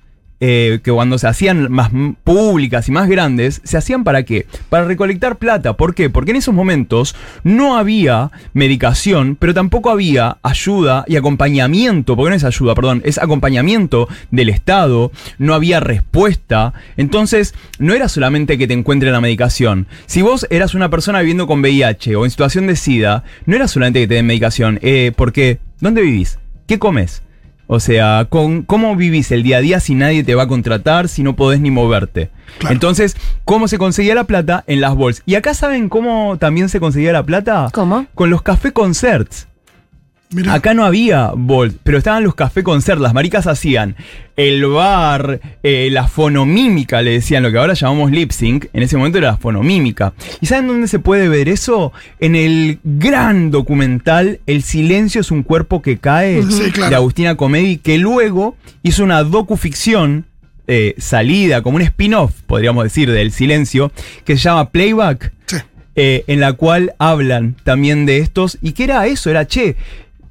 eh, 0.45 0.81
que 0.84 0.92
cuando 0.92 1.18
se 1.18 1.25
hacían 1.25 1.72
más 1.72 1.90
públicas 2.25 2.90
y 2.90 2.92
más 2.92 3.07
grandes, 3.07 3.62
se 3.63 3.78
hacían 3.78 4.04
para 4.04 4.24
qué? 4.24 4.45
Para 4.68 4.84
recolectar 4.84 5.38
plata. 5.38 5.78
¿Por 5.78 5.95
qué? 5.95 6.10
Porque 6.10 6.31
en 6.31 6.38
esos 6.38 6.54
momentos 6.54 7.16
no 7.45 7.78
había 7.78 8.30
medicación, 8.51 9.38
pero 9.40 9.54
tampoco 9.54 9.90
había 9.90 10.40
ayuda 10.44 11.06
y 11.07 11.16
acompañamiento, 11.16 12.18
porque 12.18 12.31
no 12.31 12.36
es 12.36 12.44
ayuda, 12.44 12.75
perdón, 12.75 13.01
es 13.06 13.19
acompañamiento 13.19 14.10
del 14.31 14.50
Estado, 14.50 15.13
no 15.38 15.54
había 15.54 15.80
respuesta. 15.80 16.74
Entonces, 16.98 17.56
no 17.80 17.94
era 17.94 18.10
solamente 18.10 18.57
que 18.57 18.68
te 18.68 18.74
encuentre 18.74 19.12
la 19.12 19.22
medicación. 19.22 19.88
Si 20.07 20.22
vos 20.22 20.45
eras 20.50 20.74
una 20.74 20.90
persona 20.90 21.22
viviendo 21.22 21.48
con 21.48 21.62
VIH 21.62 22.18
o 22.18 22.25
en 22.25 22.31
situación 22.31 22.68
de 22.68 22.75
SIDA, 22.75 23.24
no 23.45 23.56
era 23.56 23.69
solamente 23.69 24.01
que 24.01 24.07
te 24.10 24.16
den 24.16 24.28
medicación, 24.28 24.78
eh, 24.81 25.13
porque 25.16 25.60
¿dónde 25.80 26.01
vivís? 26.01 26.38
¿Qué 26.68 26.80
comes? 26.80 27.22
O 27.74 27.80
sea, 27.80 28.28
con, 28.30 28.62
¿cómo 28.62 28.96
vivís 28.96 29.31
el 29.31 29.42
día 29.42 29.58
a 29.58 29.62
día 29.62 29.80
si 29.80 29.96
nadie 29.96 30.24
te 30.24 30.36
va 30.36 30.44
a 30.44 30.48
contratar, 30.48 31.08
si 31.08 31.24
no 31.24 31.36
podés 31.36 31.60
ni 31.60 31.72
moverte? 31.72 32.30
Claro. 32.60 32.72
Entonces, 32.72 33.18
¿cómo 33.46 33.68
se 33.68 33.80
conseguía 33.80 34.14
la 34.14 34.25
plata? 34.25 34.64
En 34.68 34.80
las 34.80 34.94
bolsas. 34.94 35.24
¿Y 35.25 35.34
acá 35.34 35.56
saben 35.56 35.90
cómo 35.90 36.38
también 36.38 36.70
se 36.70 36.80
conseguía 36.80 37.12
la 37.12 37.25
plata? 37.25 37.70
¿Cómo? 37.74 38.06
Con 38.14 38.30
los 38.30 38.44
café 38.44 38.74
concerts. 38.74 39.48
Mirá. 40.33 40.53
Acá 40.53 40.74
no 40.74 40.83
había 40.85 41.31
Bolt, 41.35 41.77
pero 41.83 41.97
estaban 41.97 42.24
los 42.24 42.35
café 42.35 42.63
concert. 42.63 43.00
Las 43.00 43.13
maricas 43.13 43.47
hacían 43.47 43.95
el 44.35 44.65
bar, 44.65 45.39
eh, 45.62 45.89
la 45.91 46.07
fonomímica, 46.07 47.01
le 47.01 47.12
decían 47.12 47.44
lo 47.44 47.51
que 47.51 47.57
ahora 47.59 47.74
llamamos 47.74 48.12
lip 48.12 48.31
sync. 48.31 48.65
En 48.74 48.83
ese 48.83 48.97
momento 48.97 49.18
era 49.19 49.31
la 49.31 49.38
fonomímica. 49.38 50.13
¿Y 50.41 50.47
saben 50.47 50.68
dónde 50.68 50.88
se 50.88 51.00
puede 51.00 51.27
ver 51.30 51.50
eso? 51.50 51.94
En 52.19 52.35
el 52.35 52.80
gran 52.83 53.51
documental 53.51 54.39
El 54.47 54.63
silencio 54.63 55.21
es 55.21 55.31
un 55.31 55.44
cuerpo 55.44 55.81
que 55.81 55.97
cae 55.97 56.41
Sí, 56.50 56.71
claro. 56.71 56.89
de 56.89 56.95
Agustina 56.95 57.35
Comedi, 57.35 57.77
que 57.77 57.97
luego 57.97 58.56
hizo 58.81 59.03
una 59.03 59.24
docuficción 59.24 60.25
eh, 60.68 60.95
salida, 60.97 61.62
como 61.62 61.75
un 61.75 61.81
spin-off, 61.81 62.31
podríamos 62.47 62.85
decir, 62.85 63.12
del 63.12 63.31
silencio, 63.31 63.91
que 64.25 64.38
se 64.38 64.44
llama 64.44 64.69
Playback 64.69 65.33
Sí. 65.45 65.57
eh, 65.95 66.24
en 66.27 66.39
la 66.39 66.53
cual 66.53 66.94
hablan 67.00 67.56
también 67.65 68.06
de 68.06 68.19
estos. 68.19 68.57
¿Y 68.62 68.71
qué 68.71 68.85
era 68.85 69.06
eso? 69.07 69.30
Era, 69.30 69.45
che, 69.45 69.75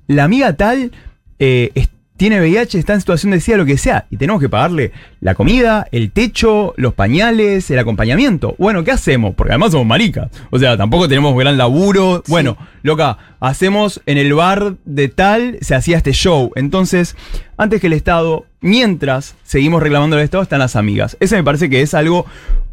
la 0.07 0.25
amiga 0.25 0.55
tal 0.57 0.93
eh, 1.39 1.71
es- 1.75 1.89
tiene 2.15 2.39
VIH, 2.41 2.79
está 2.79 2.93
en 2.95 3.01
situación 3.01 3.33
de 3.33 3.41
SIDA, 3.41 3.57
lo 3.57 3.65
que 3.67 3.77
sea, 3.77 4.07
y 4.09 4.17
tenemos 4.17 4.41
que 4.41 4.49
pagarle 4.49 4.93
la 5.21 5.35
comida, 5.35 5.89
el 5.91 6.13
techo, 6.13 6.73
los 6.77 6.95
pañales, 6.95 7.69
el 7.69 7.81
acompañamiento. 7.81 8.55
Bueno, 8.59 8.85
¿qué 8.85 8.93
hacemos? 8.93 9.35
Porque 9.35 9.53
además 9.53 9.73
somos 9.73 9.89
maricas. 9.89 10.31
O 10.51 10.59
sea, 10.61 10.77
tampoco 10.77 11.09
tenemos 11.09 11.37
gran 11.37 11.57
laburo. 11.59 12.23
Bueno, 12.29 12.57
loca, 12.85 13.19
hacemos 13.41 14.01
en 14.07 14.19
el 14.19 14.35
bar 14.35 14.75
de 14.85 15.09
tal, 15.09 15.59
se 15.63 15.75
hacía 15.75 15.97
este 15.97 16.13
show. 16.13 16.53
Entonces, 16.55 17.17
antes 17.57 17.81
que 17.81 17.89
el 17.89 17.93
Estado, 17.95 18.47
mientras 18.61 19.35
seguimos 19.43 19.83
reclamando 19.83 20.15
al 20.17 20.23
Estado, 20.23 20.45
están 20.45 20.61
las 20.61 20.77
amigas. 20.77 21.17
Ese 21.19 21.35
me 21.35 21.43
parece 21.43 21.69
que 21.71 21.83
es 21.83 21.93
algo, 21.93 22.25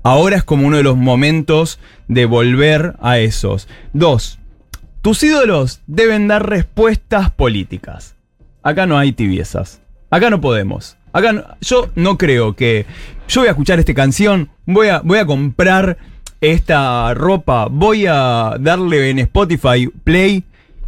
ahora 0.03 0.35
es 0.35 0.43
como 0.43 0.67
uno 0.67 0.77
de 0.77 0.83
los 0.83 0.97
momentos 0.97 1.79
de 2.07 2.25
volver 2.25 2.93
a 3.01 3.17
esos. 3.17 3.67
Dos, 3.93 4.38
tus 5.01 5.23
ídolos 5.23 5.81
deben 5.87 6.27
dar 6.27 6.47
respuestas 6.49 7.31
políticas. 7.31 8.15
Acá 8.63 8.85
no 8.85 8.97
hay 8.97 9.11
tibiezas. 9.13 9.81
Acá 10.09 10.29
no 10.29 10.41
podemos. 10.41 10.97
Acá 11.13 11.31
no- 11.33 11.43
yo 11.61 11.89
no 11.95 12.17
creo 12.17 12.55
que 12.55 12.85
yo 13.27 13.41
voy 13.41 13.47
a 13.47 13.51
escuchar 13.51 13.79
esta 13.79 13.93
canción, 13.93 14.49
voy 14.65 14.89
a, 14.89 14.99
voy 14.99 15.19
a 15.19 15.25
comprar 15.25 15.97
esta 16.41 17.13
ropa, 17.13 17.67
voy 17.69 18.05
a 18.07 18.55
darle 18.59 19.09
en 19.09 19.19
Spotify 19.19 19.87
play. 20.03 20.43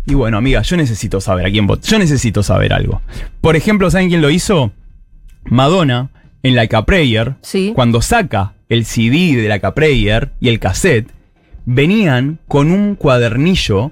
Y 0.05 0.13
bueno, 0.15 0.37
amiga, 0.37 0.61
yo 0.63 0.77
necesito 0.77 1.21
saber 1.21 1.45
a 1.45 1.51
quién 1.51 1.67
votar. 1.67 1.89
Yo 1.89 1.99
necesito 1.99 2.43
saber 2.43 2.73
algo. 2.73 3.01
Por 3.41 3.55
ejemplo, 3.55 3.89
¿saben 3.91 4.09
quién 4.09 4.21
lo 4.21 4.29
hizo? 4.29 4.71
Madonna 5.45 6.09
en 6.43 6.55
la 6.55 6.67
Prayer, 6.85 7.35
Sí. 7.41 7.71
cuando 7.75 8.01
saca 8.01 8.53
el 8.69 8.85
CD 8.85 9.35
de 9.41 9.47
la 9.47 9.73
Prayer 9.73 10.31
y 10.39 10.49
el 10.49 10.59
cassette, 10.59 11.09
venían 11.65 12.39
con 12.47 12.71
un 12.71 12.95
cuadernillo 12.95 13.91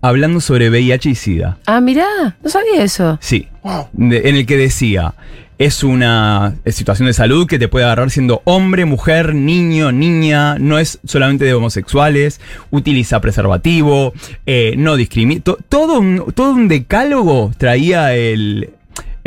hablando 0.00 0.40
sobre 0.40 0.70
VIH 0.70 1.10
y 1.10 1.14
SIDA. 1.14 1.58
Ah, 1.66 1.80
mirá, 1.80 2.36
no 2.42 2.48
sabía 2.50 2.82
eso. 2.82 3.18
Sí. 3.20 3.48
Wow. 3.62 3.88
De- 3.92 4.28
en 4.28 4.36
el 4.36 4.46
que 4.46 4.56
decía, 4.56 5.14
es 5.58 5.82
una 5.82 6.54
eh, 6.64 6.70
situación 6.72 7.06
de 7.08 7.12
salud 7.14 7.46
que 7.48 7.58
te 7.58 7.66
puede 7.68 7.84
agarrar 7.84 8.10
siendo 8.10 8.40
hombre, 8.44 8.84
mujer, 8.84 9.34
niño, 9.34 9.90
niña, 9.90 10.56
no 10.58 10.78
es 10.78 11.00
solamente 11.04 11.44
de 11.44 11.54
homosexuales, 11.54 12.40
utiliza 12.70 13.20
preservativo, 13.20 14.12
eh, 14.46 14.74
no 14.78 14.94
discrimina. 14.96 15.40
to- 15.42 15.58
todo, 15.68 15.98
un, 15.98 16.32
todo 16.34 16.52
un 16.52 16.68
decálogo 16.68 17.50
traía 17.58 18.14
el, 18.14 18.70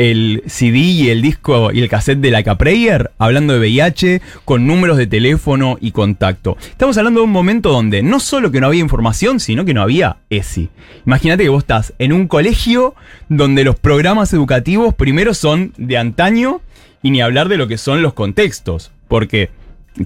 el 0.02 0.42
CD 0.46 0.78
y 0.78 1.10
el 1.10 1.22
disco 1.22 1.70
y 1.72 1.80
el 1.80 1.88
cassette 1.88 2.18
de 2.18 2.32
la 2.32 2.42
Caprayer 2.42 3.12
hablando 3.18 3.52
de 3.52 3.60
VIH 3.60 4.20
con 4.44 4.66
números 4.66 4.96
de 4.96 5.06
teléfono 5.06 5.78
y 5.80 5.92
contacto. 5.92 6.56
Estamos 6.60 6.98
hablando 6.98 7.20
de 7.20 7.26
un 7.26 7.30
momento 7.30 7.70
donde 7.70 8.02
no 8.02 8.18
solo 8.18 8.50
que 8.50 8.60
no 8.60 8.66
había 8.66 8.80
información, 8.80 9.38
sino 9.38 9.64
que 9.64 9.74
no 9.74 9.82
había 9.82 10.16
ESI. 10.28 10.70
Imagínate 11.06 11.44
que 11.44 11.50
vos 11.50 11.62
estás 11.62 11.94
en 12.00 12.12
un 12.12 12.26
colegio 12.26 12.96
donde 13.28 13.62
los 13.62 13.76
programas 13.76 14.32
educativos 14.32 14.92
primero 14.92 15.34
son 15.34 15.72
de 15.76 15.98
antaño 15.98 16.62
y 17.00 17.12
ni 17.12 17.22
hablar 17.22 17.48
de 17.48 17.56
lo 17.56 17.68
que 17.68 17.78
son 17.78 18.02
los 18.02 18.12
contextos, 18.12 18.90
porque 19.06 19.50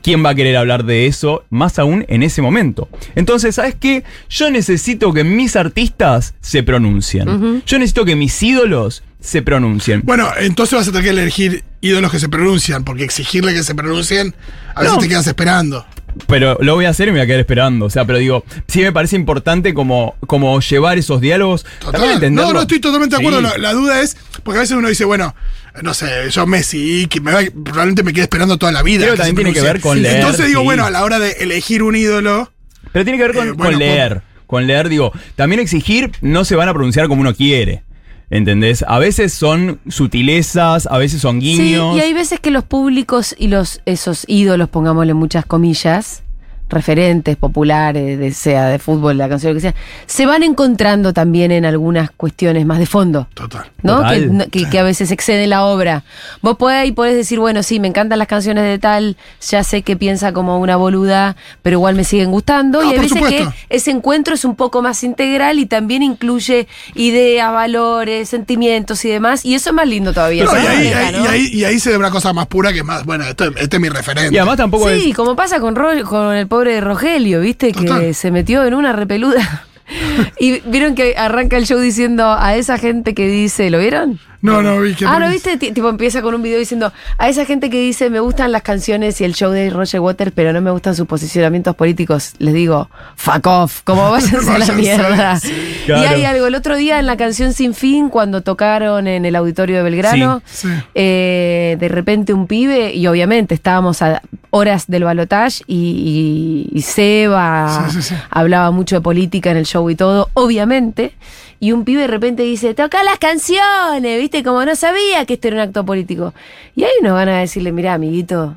¿quién 0.03 0.25
va 0.25 0.31
a 0.31 0.35
querer 0.35 0.57
hablar 0.57 0.85
de 0.85 1.07
eso 1.07 1.45
más 1.51 1.79
aún 1.79 2.05
en 2.09 2.23
ese 2.23 2.43
momento? 2.43 2.89
Entonces, 3.15 3.55
¿sabes 3.55 3.75
qué? 3.79 4.05
Yo 4.29 4.51
necesito 4.51 5.13
que 5.13 5.25
mis 5.25 5.57
artistas 5.57 6.35
se 6.41 6.63
pronuncien. 6.63 7.63
Yo 7.67 7.79
necesito 7.79 8.05
que 8.05 8.17
mis 8.17 8.43
ídolos 8.43 9.03
se 9.21 9.43
pronuncien. 9.43 10.03
Bueno, 10.05 10.29
entonces 10.39 10.79
vas 10.79 10.89
a 10.89 10.93
tener 10.93 11.05
que 11.05 11.11
elegir 11.11 11.65
ídolos 11.81 12.11
que 12.13 12.21
se 12.21 12.29
pronuncian, 12.29 12.85
porque 12.85 13.05
exigirle 13.05 13.55
que 13.55 13.63
se 13.63 13.75
pronuncien, 13.75 14.35
a 14.75 14.81
veces 14.81 14.95
No. 14.97 15.01
te 15.01 15.09
quedas 15.09 15.27
esperando. 15.27 15.85
Pero 16.27 16.57
lo 16.61 16.75
voy 16.75 16.87
a 16.87 16.91
hacer 16.91 17.09
y 17.09 17.11
me 17.13 17.19
voy 17.19 17.25
a 17.25 17.27
quedar 17.27 17.41
esperando. 17.41 17.87
O 17.87 17.91
sea, 17.91 18.05
pero 18.05 18.19
digo, 18.19 18.45
sí 18.69 18.81
me 18.83 18.93
parece 18.93 19.17
importante 19.17 19.75
como, 19.75 20.15
como 20.27 20.59
llevar 20.61 20.99
esos 20.99 21.21
diálogos. 21.21 21.67
Total. 21.81 22.35
No, 22.35 22.53
no, 22.53 22.61
estoy 22.63 22.81
totalmente 22.81 23.17
de 23.17 23.21
Sí. 23.21 23.27
acuerdo. 23.27 23.43
La, 23.43 23.59
la 23.59 23.73
duda 23.73 24.01
es, 24.01 24.17
porque 24.43 24.59
a 24.59 24.61
veces 24.63 24.77
uno 24.77 24.89
dice, 24.89 25.05
bueno, 25.05 25.35
no 25.83 25.93
sé, 25.95 26.07
yo 26.31 26.47
Messi, 26.47 27.07
que 27.09 27.21
me 27.21 27.33
va- 27.33 27.41
probablemente 27.65 28.03
me 28.03 28.13
quede 28.13 28.23
esperando 28.23 28.57
toda 28.57 28.73
la 28.73 28.83
vida. 28.83 29.05
Se 29.11 29.17
también 29.17 29.37
tiene 29.37 29.53
que 29.53 29.61
ver 29.61 29.81
con 29.81 30.01
leer, 30.03 30.17
Entonces 30.17 30.47
digo, 30.47 30.61
sí. 30.61 30.65
bueno, 30.65 30.87
a 30.87 30.91
la 30.91 31.05
hora 31.05 31.19
de 31.19 31.33
elegir 31.41 31.83
un 31.83 31.97
ídolo, 31.97 32.51
Pero 32.93 33.05
tiene 33.05 33.19
que 33.19 33.25
ver 33.25 33.35
con, 33.35 33.49
Eh, 33.49 33.53
bueno, 33.53 33.73
con 33.73 33.79
leer. 33.79 34.23
Con 34.47 34.67
leer, 34.67 34.89
digo, 34.89 35.13
también 35.35 35.61
exigir 35.61 36.13
no 36.21 36.45
se 36.45 36.55
van 36.55 36.69
a 36.69 36.73
pronunciar 36.73 37.09
como 37.09 37.21
uno 37.21 37.35
quiere. 37.35 37.83
¿Entendés? 38.29 38.85
A 38.89 38.99
veces 38.99 39.33
son 39.33 39.79
sutilezas, 39.89 40.89
a 40.91 40.99
veces 40.99 41.21
son 41.21 41.39
guiños. 41.39 41.95
Sí, 41.95 41.99
y 41.99 42.01
hay 42.01 42.13
veces 42.13 42.41
que 42.41 42.51
los 42.51 42.65
públicos 42.65 43.35
y 43.39 43.49
los 43.49 43.81
esos 43.87 44.25
ídolos, 44.27 44.69
pongámosle 44.69 45.15
muchas 45.15 45.47
comillas, 45.47 46.25
referentes 46.69 47.37
populares, 47.37 48.19
de 48.19 48.33
sea 48.33 48.67
de 48.67 48.79
fútbol, 48.79 49.17
la 49.19 49.29
canción, 49.29 49.53
lo 49.53 49.57
que 49.57 49.61
sea, 49.61 49.75
se 50.07 50.27
van 50.27 50.43
encontrando 50.43 51.13
también 51.13 51.53
en 51.53 51.65
algunas 51.65 52.11
cuestiones 52.11 52.67
más 52.67 52.79
de 52.79 52.87
fondo. 52.87 53.29
Total. 53.35 53.71
¿no? 53.83 53.97
Total. 53.97 54.21
Que, 54.21 54.27
no- 54.27 54.47
que- 54.49 54.69
que 54.69 54.79
a 54.79 54.83
veces 54.83 55.11
excede 55.11 55.47
la 55.47 55.65
obra. 55.65 56.03
Vos 56.43 56.57
podés, 56.57 56.79
ahí 56.79 56.93
podés 56.93 57.15
decir, 57.15 57.39
bueno, 57.39 57.63
sí, 57.63 57.79
me 57.81 57.89
encantan 57.89 58.19
las 58.19 58.29
canciones 58.29 58.65
de 58.65 58.79
tal, 58.79 59.17
ya 59.49 59.63
sé 59.65 59.83
que 59.83 59.97
piensa 59.97 60.33
como 60.33 60.59
una 60.59 60.77
boluda, 60.77 61.37
pero 61.63 61.75
igual 61.79 61.95
me 61.95 62.05
siguen 62.05 62.31
gustando. 62.31 62.83
No, 62.83 62.85
y 62.89 62.91
hay 62.93 62.95
por 62.97 63.03
veces 63.05 63.19
supuesto. 63.19 63.51
que 63.69 63.77
ese 63.77 63.91
encuentro 63.91 64.35
es 64.35 64.45
un 64.45 64.57
poco 64.57 64.83
más 64.83 65.05
integral 65.05 65.59
y 65.59 65.67
también 65.67 66.03
incluye 66.03 66.67
ideas, 66.95 67.53
valores, 67.53 68.29
sentimientos 68.29 69.05
y 69.05 69.09
demás. 69.11 69.45
Y 69.45 69.55
eso 69.55 69.71
es 69.71 69.75
más 69.75 69.87
lindo 69.87 70.13
todavía. 70.13 70.45
No, 70.45 70.53
y, 70.53 70.57
ahí, 70.57 70.67
manera, 70.67 71.07
ahí- 71.07 71.13
¿no? 71.17 71.25
y, 71.25 71.27
ahí, 71.29 71.49
y 71.53 71.65
ahí 71.65 71.79
se 71.79 71.91
ve 71.91 71.97
una 71.97 72.11
cosa 72.11 72.33
más 72.33 72.47
pura 72.47 72.73
que 72.73 72.83
más, 72.83 73.05
bueno, 73.05 73.25
esto- 73.25 73.53
este 73.57 73.77
es 73.77 73.81
mi 73.81 73.89
referente. 73.89 74.35
Y 74.35 74.39
además 74.39 74.57
tampoco 74.57 74.89
Sí, 74.91 75.11
es. 75.11 75.17
como 75.17 75.37
pasa 75.37 75.61
con, 75.61 75.75
con 75.75 76.35
el 76.35 76.47
pobre 76.57 76.81
Rogelio, 76.81 77.43
¿viste? 77.43 77.71
Total. 77.71 78.01
Que 78.01 78.15
se 78.15 78.31
metió 78.31 78.65
en 78.65 78.73
una 78.73 78.95
repeluda. 78.95 79.67
y 80.41 80.61
vieron 80.61 80.95
que 80.95 81.15
arranca 81.19 81.59
el 81.59 81.67
show 81.67 81.79
diciendo 81.79 82.25
a 82.33 82.57
esa 82.57 82.79
gente 82.79 83.13
que 83.13 83.29
dice, 83.29 83.69
¿lo 83.69 83.79
vieron? 83.79 84.19
No, 84.43 84.63
no, 84.63 84.81
vi 84.81 84.95
que. 84.95 85.07
Ah, 85.07 85.19
¿no 85.19 85.29
viste? 85.31 85.57
Ti- 85.57 85.73
Tipo, 85.73 85.89
empieza 85.89 86.23
con 86.23 86.35
un 86.35 86.43
video 86.43 86.59
diciendo 86.59 86.93
a 87.19 87.29
esa 87.29 87.45
gente 87.45 87.71
que 87.71 87.81
dice 87.81 88.11
me 88.11 88.21
gustan 88.21 88.53
las 88.53 88.63
canciones 88.63 89.21
y 89.21 89.25
el 89.25 89.35
show 89.35 89.51
de 89.51 89.71
Roger 89.71 90.01
Waters, 90.01 90.33
pero 90.35 90.53
no 90.53 90.61
me 90.61 90.71
gustan 90.71 90.95
sus 90.95 91.07
posicionamientos 91.07 91.75
políticos. 91.77 92.33
Les 92.39 92.55
digo, 92.55 92.89
fuck 93.17 93.47
off, 93.47 93.81
como 93.85 94.11
váyanse 94.11 94.51
a 94.51 94.59
la 94.59 94.73
mierda. 94.73 95.37
sí. 95.41 95.53
Y 95.89 95.93
hay 95.93 96.25
algo, 96.25 96.47
el 96.47 96.55
otro 96.55 96.77
día 96.77 96.99
en 96.99 97.07
la 97.07 97.17
canción 97.17 97.53
Sin 97.53 97.75
Fin, 97.75 98.09
cuando 98.09 98.41
tocaron 98.43 99.07
en 99.07 99.25
el 99.25 99.37
auditorio 99.37 99.77
de 99.77 99.83
Belgrano, 99.83 100.43
Sí, 100.47 100.69
sí. 100.69 100.75
eh, 100.95 101.77
de 101.79 101.89
repente 101.89 102.33
un 102.33 102.47
pibe, 102.47 102.93
y 102.95 103.07
obviamente 103.07 103.55
estábamos 103.55 104.03
a 104.03 104.23
horas 104.51 104.87
del 104.87 105.05
balotage 105.05 105.63
y, 105.67 106.67
y- 106.73 106.79
y 106.79 106.83
Seba 106.83 107.87
Sí, 107.91 108.01
sí, 108.01 108.09
sí. 108.09 108.15
hablaba 108.31 108.71
mucho 108.71 108.97
de 108.97 109.01
política 109.03 109.51
en 109.51 109.57
el 109.59 109.67
show 109.67 109.89
y 109.91 109.95
todo, 109.97 110.31
obviamente. 110.35 111.13
Y 111.59 111.73
un 111.73 111.85
pibe 111.85 112.03
de 112.03 112.07
repente 112.07 112.43
dice, 112.43 112.75
toca 112.75 113.03
las 113.03 113.19
canciones, 113.19 114.21
viste, 114.21 114.43
como 114.43 114.65
no 114.65 114.77
sabía 114.77 115.25
que 115.25 115.35
esto 115.35 115.49
era 115.49 115.57
un 115.57 115.63
acto 115.63 115.85
político. 115.85 116.35
Y 116.75 116.85
ahí 116.85 116.93
nos 117.03 117.13
van 117.13 117.29
a 117.29 117.39
decirle, 117.39 117.73
mira, 117.73 117.95
amiguito, 117.95 118.55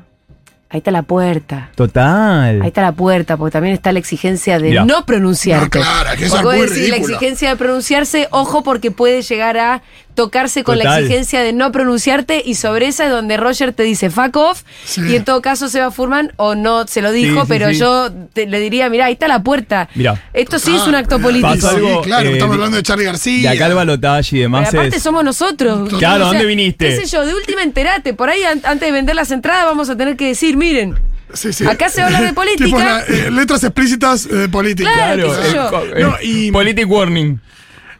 ahí 0.68 0.78
está 0.78 0.90
la 0.90 1.02
puerta. 1.02 1.70
Total. 1.74 2.60
Ahí 2.60 2.68
está 2.68 2.82
la 2.82 2.92
puerta, 2.92 3.36
porque 3.36 3.52
también 3.52 3.74
está 3.74 3.92
la 3.92 3.98
exigencia 3.98 4.58
de 4.58 4.70
Mirá. 4.70 4.84
no 4.84 5.04
pronunciarte. 5.06 5.78
No, 5.78 5.84
claro, 5.84 6.18
que 6.18 6.26
es 6.26 6.42
muy 6.42 6.60
decís, 6.60 6.88
la 6.90 6.96
exigencia 6.96 7.48
de 7.50 7.56
pronunciarse, 7.56 8.28
ojo, 8.30 8.62
porque 8.62 8.90
puede 8.90 9.22
llegar 9.22 9.56
a 9.58 9.82
tocarse 10.24 10.64
con 10.64 10.78
la 10.78 10.98
exigencia 10.98 11.40
de 11.42 11.52
no 11.54 11.72
pronunciarte 11.72 12.42
y 12.44 12.54
sobre 12.56 12.88
esa 12.88 13.04
es 13.06 13.10
donde 13.10 13.36
Roger 13.38 13.72
te 13.72 13.82
dice 13.84 14.10
fuck 14.10 14.36
off 14.36 14.62
Sí. 14.84 15.00
y 15.08 15.16
en 15.16 15.24
todo 15.24 15.40
caso 15.40 15.68
Seba 15.68 15.90
Furman 15.90 16.32
o 16.36 16.54
no 16.54 16.86
se 16.86 17.00
lo 17.00 17.10
dijo, 17.12 17.34
Sí, 17.36 17.40
sí, 17.40 17.46
pero 17.48 17.68
sí. 17.70 17.76
yo 17.78 18.10
te- 18.34 18.46
le 18.46 18.60
diría, 18.60 18.90
mira, 18.90 19.06
ahí 19.06 19.14
está 19.14 19.28
la 19.28 19.42
puerta. 19.42 19.88
Mirá. 19.94 20.22
Esto 20.34 20.58
sí 20.58 20.74
es 20.76 20.86
un 20.86 20.94
acto 20.94 21.18
mirá, 21.18 21.26
político. 21.28 21.54
Pasó 21.54 21.70
sí, 21.70 21.76
algo, 21.76 22.02
claro, 22.02 22.28
eh, 22.28 22.32
estamos 22.34 22.52
de- 22.52 22.56
hablando 22.56 22.76
de 22.76 22.82
Charlie 22.82 23.04
De 23.04 23.10
García. 23.10 23.50
acá 23.52 23.66
el 23.66 23.74
balotaje 23.74 24.28
y 24.28 24.30
Pero 24.32 24.42
demás 24.42 24.68
aparte 24.68 24.96
es. 24.96 25.02
somos 25.02 25.24
nosotros. 25.24 25.88
Claro, 25.98 26.26
¿dónde 26.26 26.44
viniste? 26.44 26.88
¿Qué 26.88 26.96
sé 26.96 27.06
yo? 27.06 27.24
De 27.24 27.34
última 27.34 27.62
enterate. 27.62 28.12
Por 28.14 28.28
ahí, 28.28 28.42
an- 28.44 28.60
antes 28.64 28.86
de 28.88 28.92
vender 28.92 29.14
las 29.16 29.30
entradas, 29.30 29.64
vamos 29.64 29.88
a 29.88 29.96
tener 29.96 30.16
que 30.16 30.26
decir, 30.26 30.56
miren, 30.56 30.96
Sí, 31.32 31.52
sí. 31.52 31.64
Acá 31.64 31.88
se 31.88 32.02
habla 32.02 32.20
de 32.20 32.32
política. 32.34 32.64
Tipo, 32.64 32.78
la- 32.80 33.02
eh, 33.08 33.30
letras 33.30 33.62
explícitas 33.62 34.28
de 34.28 34.48
política. 34.48 34.90
Claro, 34.92 35.28
qué 35.28 35.34
sé 35.42 35.48
eh, 35.50 35.52
yo. 35.54 35.70
co- 35.70 35.84
eh, 35.84 36.00
No, 36.02 36.14
y- 36.20 36.50
Politic 36.50 36.90
warning. 36.90 37.38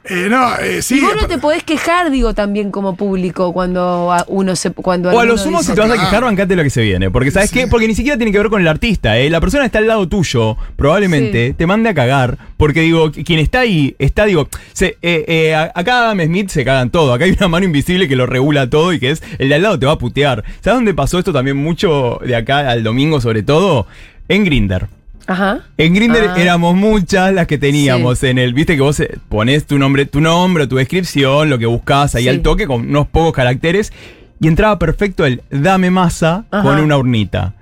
Eh, 0.05 0.29
no, 0.31 0.57
eh, 0.59 0.81
sí. 0.81 0.97
y 0.97 1.01
vos 1.03 1.15
no 1.21 1.29
te 1.29 1.37
podés 1.37 1.63
quejar, 1.63 2.11
digo, 2.11 2.33
también 2.33 2.71
como 2.71 2.97
público 2.97 3.53
cuando 3.53 4.11
a 4.11 4.25
uno 4.29 4.57
se. 4.57 4.71
Cuando 4.71 5.11
O 5.11 5.19
a 5.21 5.27
lo 5.27 5.37
sumo, 5.37 5.59
dice- 5.59 5.73
si 5.73 5.75
te 5.75 5.81
vas 5.83 5.91
a 5.91 5.95
quejar, 6.01 6.25
bancate 6.25 6.57
lo 6.57 6.63
que 6.63 6.71
se 6.71 6.81
viene. 6.81 7.11
Porque, 7.11 7.31
¿sabes 7.31 7.51
qué? 7.51 7.67
Porque 7.67 7.87
ni 7.87 7.95
siquiera 7.95 8.17
tiene 8.17 8.33
que 8.33 8.39
ver 8.39 8.49
con 8.49 8.63
el 8.63 8.69
artista, 8.69 9.19
¿eh? 9.19 9.29
La 9.29 9.41
persona 9.43 9.67
está 9.67 9.79
al 9.79 9.87
lado 9.87 10.09
tuyo, 10.09 10.57
probablemente 10.77 11.49
Sí. 11.49 11.55
te 11.55 11.67
mande 11.67 11.91
a 11.91 11.95
cagar. 11.95 12.39
Porque, 12.57 12.81
digo, 12.81 13.13
quien 13.13 13.39
está 13.41 13.61
ahí, 13.61 13.95
está, 13.99 14.25
digo, 14.25 14.49
se, 14.73 14.97
eh, 15.03 15.25
eh, 15.29 15.55
acá 15.55 15.99
Adam 16.11 16.21
Smith 16.25 16.49
se 16.49 16.65
cagan 16.65 16.89
todo. 16.91 17.13
Acá 17.13 17.27
hay 17.27 17.33
una 17.33 17.49
mano 17.49 17.67
invisible 17.67 18.09
que 18.09 18.17
lo 18.17 18.25
regula 18.27 18.71
todo 18.71 18.95
y 18.95 19.01
que 19.01 19.11
es 19.11 19.23
el 19.39 19.51
de 19.51 19.55
al 19.57 19.63
lado 19.63 19.79
te 19.79 19.85
va 19.87 19.93
a 19.93 19.99
putear. 19.99 20.45
¿Sabes 20.63 20.79
dónde 20.79 20.95
pasó 20.95 21.19
esto 21.19 21.33
también 21.35 21.59
mucho 21.59 22.19
de 22.25 22.37
acá 22.37 22.71
al 22.71 22.83
domingo, 22.83 23.21
sobre 23.21 23.43
todo? 23.43 23.87
En 24.29 24.45
Grinder. 24.45 24.87
Ajá. 25.27 25.61
En 25.79 25.95
Grinder 25.95 26.31
Ah. 26.31 26.35
éramos 26.41 26.75
muchas 26.75 27.33
las 27.33 27.47
que 27.47 27.59
teníamos 27.59 28.23
en 28.25 28.39
el, 28.39 28.53
viste 28.55 28.75
que 28.75 28.83
vos 28.83 28.99
eh, 29.01 29.19
pones 29.29 29.65
tu 29.67 29.79
nombre, 29.79 30.07
tu 30.07 30.21
nombre, 30.21 30.67
tu 30.67 30.77
descripción, 30.77 31.49
lo 31.51 31.59
que 31.59 31.67
buscás 31.67 32.15
ahí 32.15 32.25
Sí. 32.25 32.29
al 32.29 32.43
toque 32.43 32.67
con 32.67 32.89
unos 32.89 33.07
pocos 33.09 33.33
caracteres 33.33 33.93
y 34.41 34.49
entraba 34.49 34.79
perfecto 34.79 35.25
el 35.27 35.43
dame 35.51 35.91
masa 35.91 36.45
Ajá. 36.51 36.63
con 36.65 36.81
una 36.81 36.97
urnita. 36.97 37.55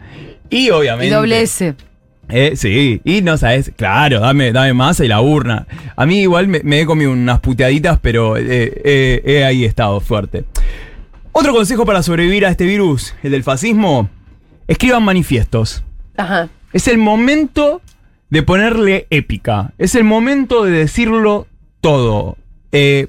Y 0.50 0.71
obviamente 0.71 1.09
Y 1.09 1.11
doble 1.11 1.43
S. 1.43 1.75
eh, 2.31 2.53
sí, 2.57 3.00
y 3.05 3.21
no 3.23 3.37
sabes, 3.37 3.73
claro, 3.77 4.21
dame, 4.21 4.53
dame 4.53 4.73
masa 4.73 5.05
y 5.05 5.09
la 5.09 5.21
urna. 5.21 5.67
A 5.97 6.07
mí 6.07 6.21
igual 6.21 6.49
me, 6.49 6.61
me 6.62 6.81
he 6.81 6.87
comido 6.87 7.11
unas 7.12 7.41
puteaditas, 7.41 7.99
pero 8.00 8.37
eh, 8.38 8.45
eh, 8.49 9.23
he 9.25 9.45
ahí 9.45 9.65
estado 9.65 10.00
fuerte. 10.00 10.45
Otro 11.33 11.53
consejo 11.53 11.85
para 11.85 12.03
sobrevivir 12.03 12.47
a 12.47 12.49
este 12.50 12.65
virus, 12.65 13.15
el 13.23 13.33
del 13.33 13.43
fascismo, 13.45 14.09
escriban 14.67 15.03
manifiestos. 15.03 15.85
Ajá. 16.17 16.49
Es 16.73 16.89
el 16.89 16.99
momento 16.99 17.81
de 18.31 18.43
ponerle 18.43 19.07
épica. 19.11 19.73
Es 19.79 19.95
el 19.95 20.05
momento 20.05 20.65
de 20.65 20.73
decirlo 20.73 21.47
todo. 21.81 22.37
Eh, 22.73 23.07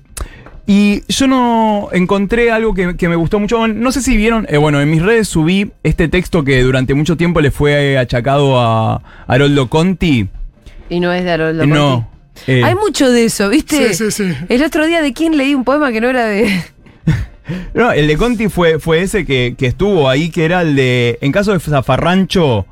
y 0.65 1.03
yo 1.11 1.27
no 1.27 1.89
encontré 1.91 2.51
algo 2.51 2.73
que, 2.73 2.95
que 2.95 3.09
me 3.09 3.15
gustó 3.15 3.39
mucho. 3.39 3.67
No 3.67 3.91
sé 3.91 4.01
si 4.01 4.15
vieron, 4.15 4.45
eh, 4.49 4.57
bueno, 4.57 4.79
en 4.79 4.89
mis 4.89 5.01
redes 5.01 5.27
subí 5.27 5.71
este 5.83 6.07
texto 6.07 6.43
que 6.43 6.61
durante 6.61 6.93
mucho 6.93 7.17
tiempo 7.17 7.41
le 7.41 7.51
fue 7.51 7.97
achacado 7.97 8.59
a 8.59 9.01
Haroldo 9.27 9.67
Conti. 9.67 10.29
Y 10.89 10.99
no 10.99 11.11
es 11.11 11.23
de 11.23 11.31
Haroldo 11.31 11.65
no. 11.65 12.07
Conti. 12.35 12.51
eh, 12.51 12.63
Hay 12.63 12.75
mucho 12.75 13.11
de 13.11 13.25
eso, 13.25 13.49
¿viste? 13.49 13.93
Sí, 13.93 14.11
sí, 14.11 14.11
sí. 14.11 14.35
El 14.47 14.63
otro 14.63 14.85
día 14.85 15.01
de 15.01 15.11
quién 15.11 15.37
leí 15.37 15.55
un 15.55 15.63
poema 15.63 15.91
que 15.91 16.01
no 16.01 16.07
era 16.09 16.25
de. 16.27 16.63
no, 17.73 17.91
el 17.91 18.07
de 18.07 18.17
Conti 18.17 18.47
fue, 18.47 18.79
fue 18.79 19.01
ese 19.01 19.25
que, 19.25 19.55
que 19.57 19.65
estuvo 19.65 20.07
ahí, 20.07 20.29
que 20.29 20.45
era 20.45 20.61
el 20.61 20.75
de. 20.75 21.17
En 21.21 21.31
caso 21.31 21.51
de 21.51 21.59
Zafarrancho, 21.59 22.67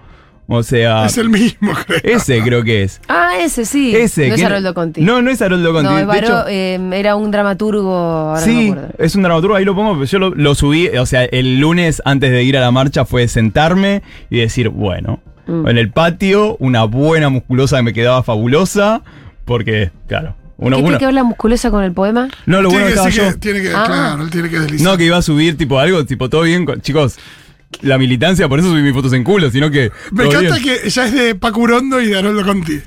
o 0.47 0.63
sea. 0.63 1.05
Es 1.05 1.17
el 1.17 1.29
mismo, 1.29 1.71
creo. 1.85 1.99
Ese 2.03 2.41
creo 2.41 2.63
que 2.63 2.83
es. 2.83 3.01
Ah, 3.07 3.31
ese 3.39 3.65
sí. 3.65 3.95
Ese. 3.95 4.29
No 4.29 4.35
es 4.35 4.43
Haroldo 4.43 4.73
Conti. 4.73 5.01
No, 5.01 5.21
no 5.21 5.29
es 5.29 5.41
Haroldo 5.41 5.73
Conti. 5.73 5.89
No, 5.89 6.13
es 6.13 6.21
hecho- 6.23 6.45
eh, 6.47 6.79
era 6.93 7.15
un 7.15 7.31
dramaturgo. 7.31 7.93
Ahora 7.95 8.41
no 8.41 8.47
me 8.47 8.51
Sí, 8.53 8.73
es 8.97 9.15
un 9.15 9.23
dramaturgo, 9.23 9.55
ahí 9.55 9.65
lo 9.65 9.75
pongo, 9.75 9.93
pero 9.93 10.05
yo 10.05 10.19
lo, 10.19 10.29
lo 10.35 10.55
subí, 10.55 10.87
o 10.89 11.05
sea, 11.05 11.23
el 11.25 11.59
lunes 11.59 12.01
antes 12.05 12.31
de 12.31 12.43
ir 12.43 12.57
a 12.57 12.61
la 12.61 12.71
marcha 12.71 13.05
fue 13.05 13.27
sentarme 13.27 14.01
y 14.29 14.39
decir, 14.39 14.69
bueno, 14.69 15.19
Mm. 15.47 15.67
en 15.69 15.77
el 15.77 15.89
patio, 15.91 16.57
una 16.59 16.83
buena 16.83 17.29
musculosa 17.29 17.77
que 17.77 17.83
me 17.83 17.93
quedaba 17.93 18.21
fabulosa, 18.21 19.01
porque, 19.45 19.91
claro, 20.07 20.35
uno, 20.57 20.75
¿Qué 20.75 20.81
uno- 20.81 20.87
tiene 20.89 20.97
que 20.99 21.05
ver 21.05 21.13
la 21.13 21.23
musculosa 21.23 21.71
con 21.71 21.83
el 21.83 21.93
poema? 21.93 22.27
no, 22.45 22.61
lo 22.61 22.69
bueno 22.69 22.85
tiene 22.85 22.85
que 22.85 22.85
que, 22.85 23.09
estaba 23.09 23.11
sí 23.11 23.17
yo, 23.17 23.29
que- 23.31 23.37
tiene 23.39 23.61
que, 23.61 23.69
Ah. 23.73 23.83
claro, 23.85 24.23
él 24.23 24.29
tiene 24.29 24.49
que 24.49 24.59
deslizar. 24.59 24.91
no 24.91 24.97
que 24.97 25.05
iba 25.05 25.15
a 25.17 25.21
subir 25.21 25.55
tipo 25.57 25.79
algo, 25.79 26.03
tipo 26.05 26.29
todo 26.29 26.41
bien, 26.41 26.65
con- 26.65 26.81
chicos, 26.81 27.17
la 27.81 27.97
militancia, 27.97 28.47
por 28.47 28.59
eso 28.59 28.69
subí 28.69 28.81
mis 28.81 28.93
fotos 28.93 29.13
en 29.13 29.23
culo, 29.23 29.51
sino 29.51 29.69
que... 29.69 29.91
Me 30.11 30.25
encanta 30.25 30.55
bien. 30.57 30.79
que 30.81 30.89
ya 30.89 31.05
es 31.05 31.13
de 31.13 31.35
Paco 31.35 31.59
Urondo 31.61 32.01
y 32.01 32.07
de 32.07 32.17
Haroldo 32.17 32.43
Conti. 32.45 32.79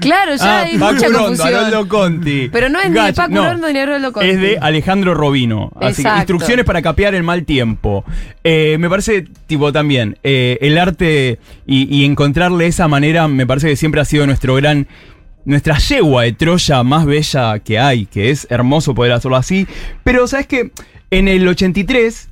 Claro, 0.00 0.36
ya 0.36 0.60
Ah, 0.60 0.62
hay 0.62 0.78
Paco 0.78 0.92
mucha 0.94 1.06
Rondo, 1.06 1.18
confusión. 1.26 1.54
Haroldo 1.54 1.88
Conti. 1.88 2.48
Pero 2.52 2.68
no 2.68 2.80
es 2.80 2.90
ni 2.90 3.00
de 3.00 3.12
Paco 3.12 3.34
no. 3.34 3.44
Rondo 3.50 3.66
ni 3.66 3.72
de 3.74 3.80
Haroldo 3.80 4.12
Conti. 4.12 4.28
Es 4.28 4.40
de 4.40 4.58
Alejandro 4.60 5.14
Robino. 5.14 5.72
Así 5.80 6.02
que 6.04 6.08
instrucciones 6.08 6.64
para 6.64 6.80
capear 6.82 7.14
el 7.16 7.24
mal 7.24 7.44
tiempo. 7.44 8.04
Eh, 8.44 8.76
me 8.78 8.88
parece, 8.88 9.26
tipo, 9.48 9.72
también, 9.72 10.16
eh, 10.22 10.56
el 10.60 10.78
arte 10.78 11.40
y, 11.66 11.92
y 11.94 12.04
encontrarle 12.04 12.66
esa 12.68 12.86
manera, 12.86 13.26
me 13.26 13.44
parece 13.46 13.68
que 13.68 13.76
siempre 13.76 14.00
ha 14.00 14.04
sido 14.04 14.24
nuestro 14.26 14.54
gran. 14.54 14.86
Nuestra 15.44 15.78
yegua 15.78 16.24
de 16.24 16.32
Troya 16.32 16.82
más 16.82 17.06
bella 17.06 17.58
que 17.60 17.78
hay, 17.78 18.04
que 18.06 18.30
es 18.30 18.46
hermoso 18.50 18.94
poder 18.94 19.12
hacerlo 19.12 19.36
así. 19.36 19.66
Pero, 20.04 20.26
¿sabes 20.26 20.46
qué? 20.46 20.70
En 21.10 21.26
el 21.26 21.48
83, 21.48 22.28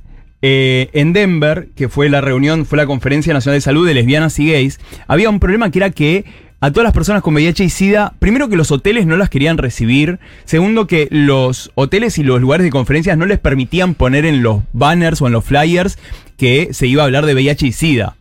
eh, 0.49 0.89
en 0.93 1.11
Denver, 1.11 1.67
que 1.75 1.89
fue 1.89 2.07
la 2.07 2.21
reunión, 2.21 2.65
fue 2.65 2.77
la 2.77 2.85
Conferencia 2.85 3.33
Nacional 3.33 3.57
de 3.57 3.61
Salud 3.61 3.85
de 3.85 3.93
Lesbianas 3.93 4.39
y 4.39 4.49
Gays, 4.49 4.79
había 5.05 5.29
un 5.29 5.41
problema 5.41 5.69
que 5.71 5.79
era 5.79 5.89
que 5.89 6.23
a 6.61 6.71
todas 6.71 6.85
las 6.85 6.93
personas 6.93 7.21
con 7.21 7.33
VIH 7.33 7.65
y 7.65 7.69
SIDA, 7.69 8.13
primero 8.19 8.47
que 8.47 8.55
los 8.55 8.71
hoteles 8.71 9.05
no 9.05 9.17
las 9.17 9.29
querían 9.29 9.57
recibir, 9.57 10.19
segundo 10.45 10.87
que 10.87 11.09
los 11.11 11.71
hoteles 11.75 12.17
y 12.17 12.23
los 12.23 12.39
lugares 12.39 12.63
de 12.63 12.69
conferencias 12.69 13.17
no 13.17 13.25
les 13.25 13.39
permitían 13.39 13.93
poner 13.93 14.25
en 14.25 14.41
los 14.41 14.61
banners 14.71 15.21
o 15.21 15.27
en 15.27 15.33
los 15.33 15.43
flyers 15.43 15.99
que 16.37 16.69
se 16.71 16.87
iba 16.87 17.03
a 17.03 17.05
hablar 17.05 17.25
de 17.25 17.33
VIH 17.33 17.67
y 17.67 17.71
SIDA. 17.73 18.15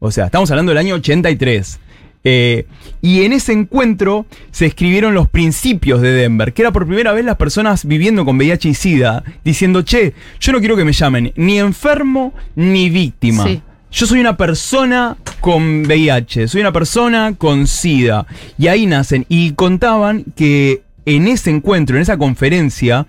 O 0.00 0.10
sea, 0.10 0.26
estamos 0.26 0.50
hablando 0.50 0.70
del 0.70 0.78
año 0.78 0.96
83. 0.96 1.80
Eh, 2.22 2.66
y 3.00 3.22
en 3.22 3.32
ese 3.32 3.52
encuentro 3.52 4.26
se 4.50 4.66
escribieron 4.66 5.14
los 5.14 5.28
principios 5.28 6.02
de 6.02 6.12
Denver, 6.12 6.52
que 6.52 6.62
era 6.62 6.70
por 6.70 6.86
primera 6.86 7.12
vez 7.12 7.24
las 7.24 7.36
personas 7.36 7.86
viviendo 7.86 8.24
con 8.24 8.36
VIH 8.36 8.68
y 8.68 8.74
SIDA, 8.74 9.24
diciendo, 9.42 9.82
che, 9.82 10.12
yo 10.38 10.52
no 10.52 10.58
quiero 10.58 10.76
que 10.76 10.84
me 10.84 10.92
llamen 10.92 11.32
ni 11.36 11.58
enfermo 11.58 12.34
ni 12.56 12.90
víctima. 12.90 13.44
Sí. 13.44 13.62
Yo 13.92 14.06
soy 14.06 14.20
una 14.20 14.36
persona 14.36 15.16
con 15.40 15.82
VIH, 15.86 16.46
soy 16.46 16.60
una 16.60 16.72
persona 16.72 17.34
con 17.36 17.66
SIDA. 17.66 18.26
Y 18.56 18.68
ahí 18.68 18.86
nacen. 18.86 19.26
Y 19.28 19.52
contaban 19.52 20.24
que 20.36 20.82
en 21.06 21.26
ese 21.26 21.50
encuentro, 21.50 21.96
en 21.96 22.02
esa 22.02 22.16
conferencia, 22.16 23.06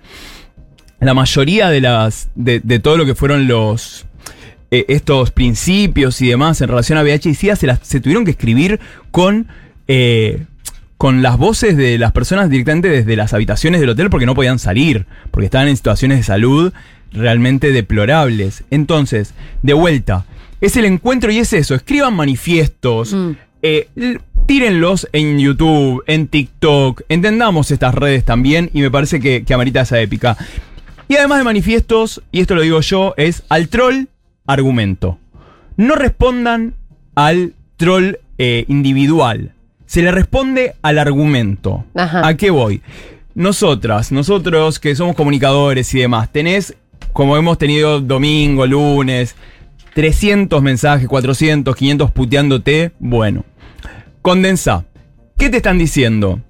la 0.98 1.14
mayoría 1.14 1.68
de 1.68 1.80
las. 1.80 2.30
de, 2.34 2.60
de 2.60 2.78
todo 2.80 2.96
lo 2.96 3.04
que 3.04 3.14
fueron 3.14 3.46
los. 3.46 4.06
Eh, 4.72 4.86
estos 4.88 5.30
principios 5.30 6.20
y 6.20 6.26
demás 6.28 6.60
en 6.60 6.68
relación 6.68 6.98
a 6.98 7.02
VIH 7.02 7.28
y 7.30 7.34
SIDA 7.34 7.54
se, 7.54 7.68
las, 7.68 7.78
se 7.82 8.00
tuvieron 8.00 8.24
que 8.24 8.32
escribir 8.32 8.80
con... 9.12 9.46
eh, 9.86 10.46
con 10.98 11.20
las 11.20 11.36
voces 11.36 11.76
de 11.76 11.98
las 11.98 12.12
personas 12.12 12.48
directamente 12.48 12.88
desde 12.88 13.16
las 13.16 13.34
habitaciones 13.34 13.80
del 13.80 13.90
hotel 13.90 14.08
porque 14.08 14.24
no 14.24 14.36
podían 14.36 14.60
salir, 14.60 15.06
porque 15.32 15.46
estaban 15.46 15.66
en 15.66 15.76
situaciones 15.76 16.18
de 16.18 16.22
salud 16.22 16.72
realmente 17.12 17.72
deplorables. 17.72 18.62
Entonces, 18.70 19.34
de 19.62 19.72
vuelta, 19.72 20.26
es 20.60 20.76
el 20.76 20.84
encuentro 20.84 21.32
y 21.32 21.38
es 21.38 21.52
eso, 21.54 21.74
escriban 21.74 22.14
manifiestos, 22.14 23.12
Mm. 23.14 23.30
eh, 23.62 23.88
tírenlos 24.46 25.08
en 25.12 25.40
YouTube, 25.40 26.04
en 26.06 26.28
TikTok, 26.28 27.02
entendamos 27.08 27.72
estas 27.72 27.96
redes 27.96 28.24
también 28.24 28.70
y 28.72 28.80
me 28.80 28.90
parece 28.92 29.18
que, 29.18 29.42
que 29.44 29.54
amerita 29.54 29.80
esa 29.80 29.98
épica. 30.00 30.36
Y 31.08 31.16
además 31.16 31.38
de 31.38 31.44
manifiestos, 31.44 32.22
y 32.30 32.42
esto 32.42 32.54
lo 32.54 32.62
digo 32.62 32.80
yo, 32.80 33.12
es 33.16 33.42
al 33.48 33.66
troll 33.68 34.04
argumento. 34.46 35.18
No 35.76 35.94
respondan 35.94 36.74
al 37.14 37.54
troll 37.76 38.16
eh, 38.38 38.64
individual. 38.68 39.52
Se 39.86 40.02
le 40.02 40.10
responde 40.10 40.74
al 40.82 40.98
argumento. 40.98 41.84
Ajá. 41.94 42.26
¿A 42.26 42.36
qué 42.36 42.50
voy? 42.50 42.82
Nosotras, 43.34 44.12
nosotros 44.12 44.78
que 44.78 44.94
somos 44.94 45.16
comunicadores 45.16 45.92
y 45.94 46.00
demás, 46.00 46.30
tenés, 46.30 46.76
como 47.12 47.36
hemos 47.36 47.58
tenido 47.58 48.00
domingo, 48.00 48.66
lunes, 48.66 49.34
300 49.94 50.62
mensajes, 50.62 51.08
400, 51.08 51.74
500 51.74 52.10
puteándote. 52.10 52.92
Bueno, 52.98 53.44
condensa. 54.22 54.84
¿Qué 55.38 55.50
te 55.50 55.58
están 55.58 55.78
diciendo? 55.78 56.40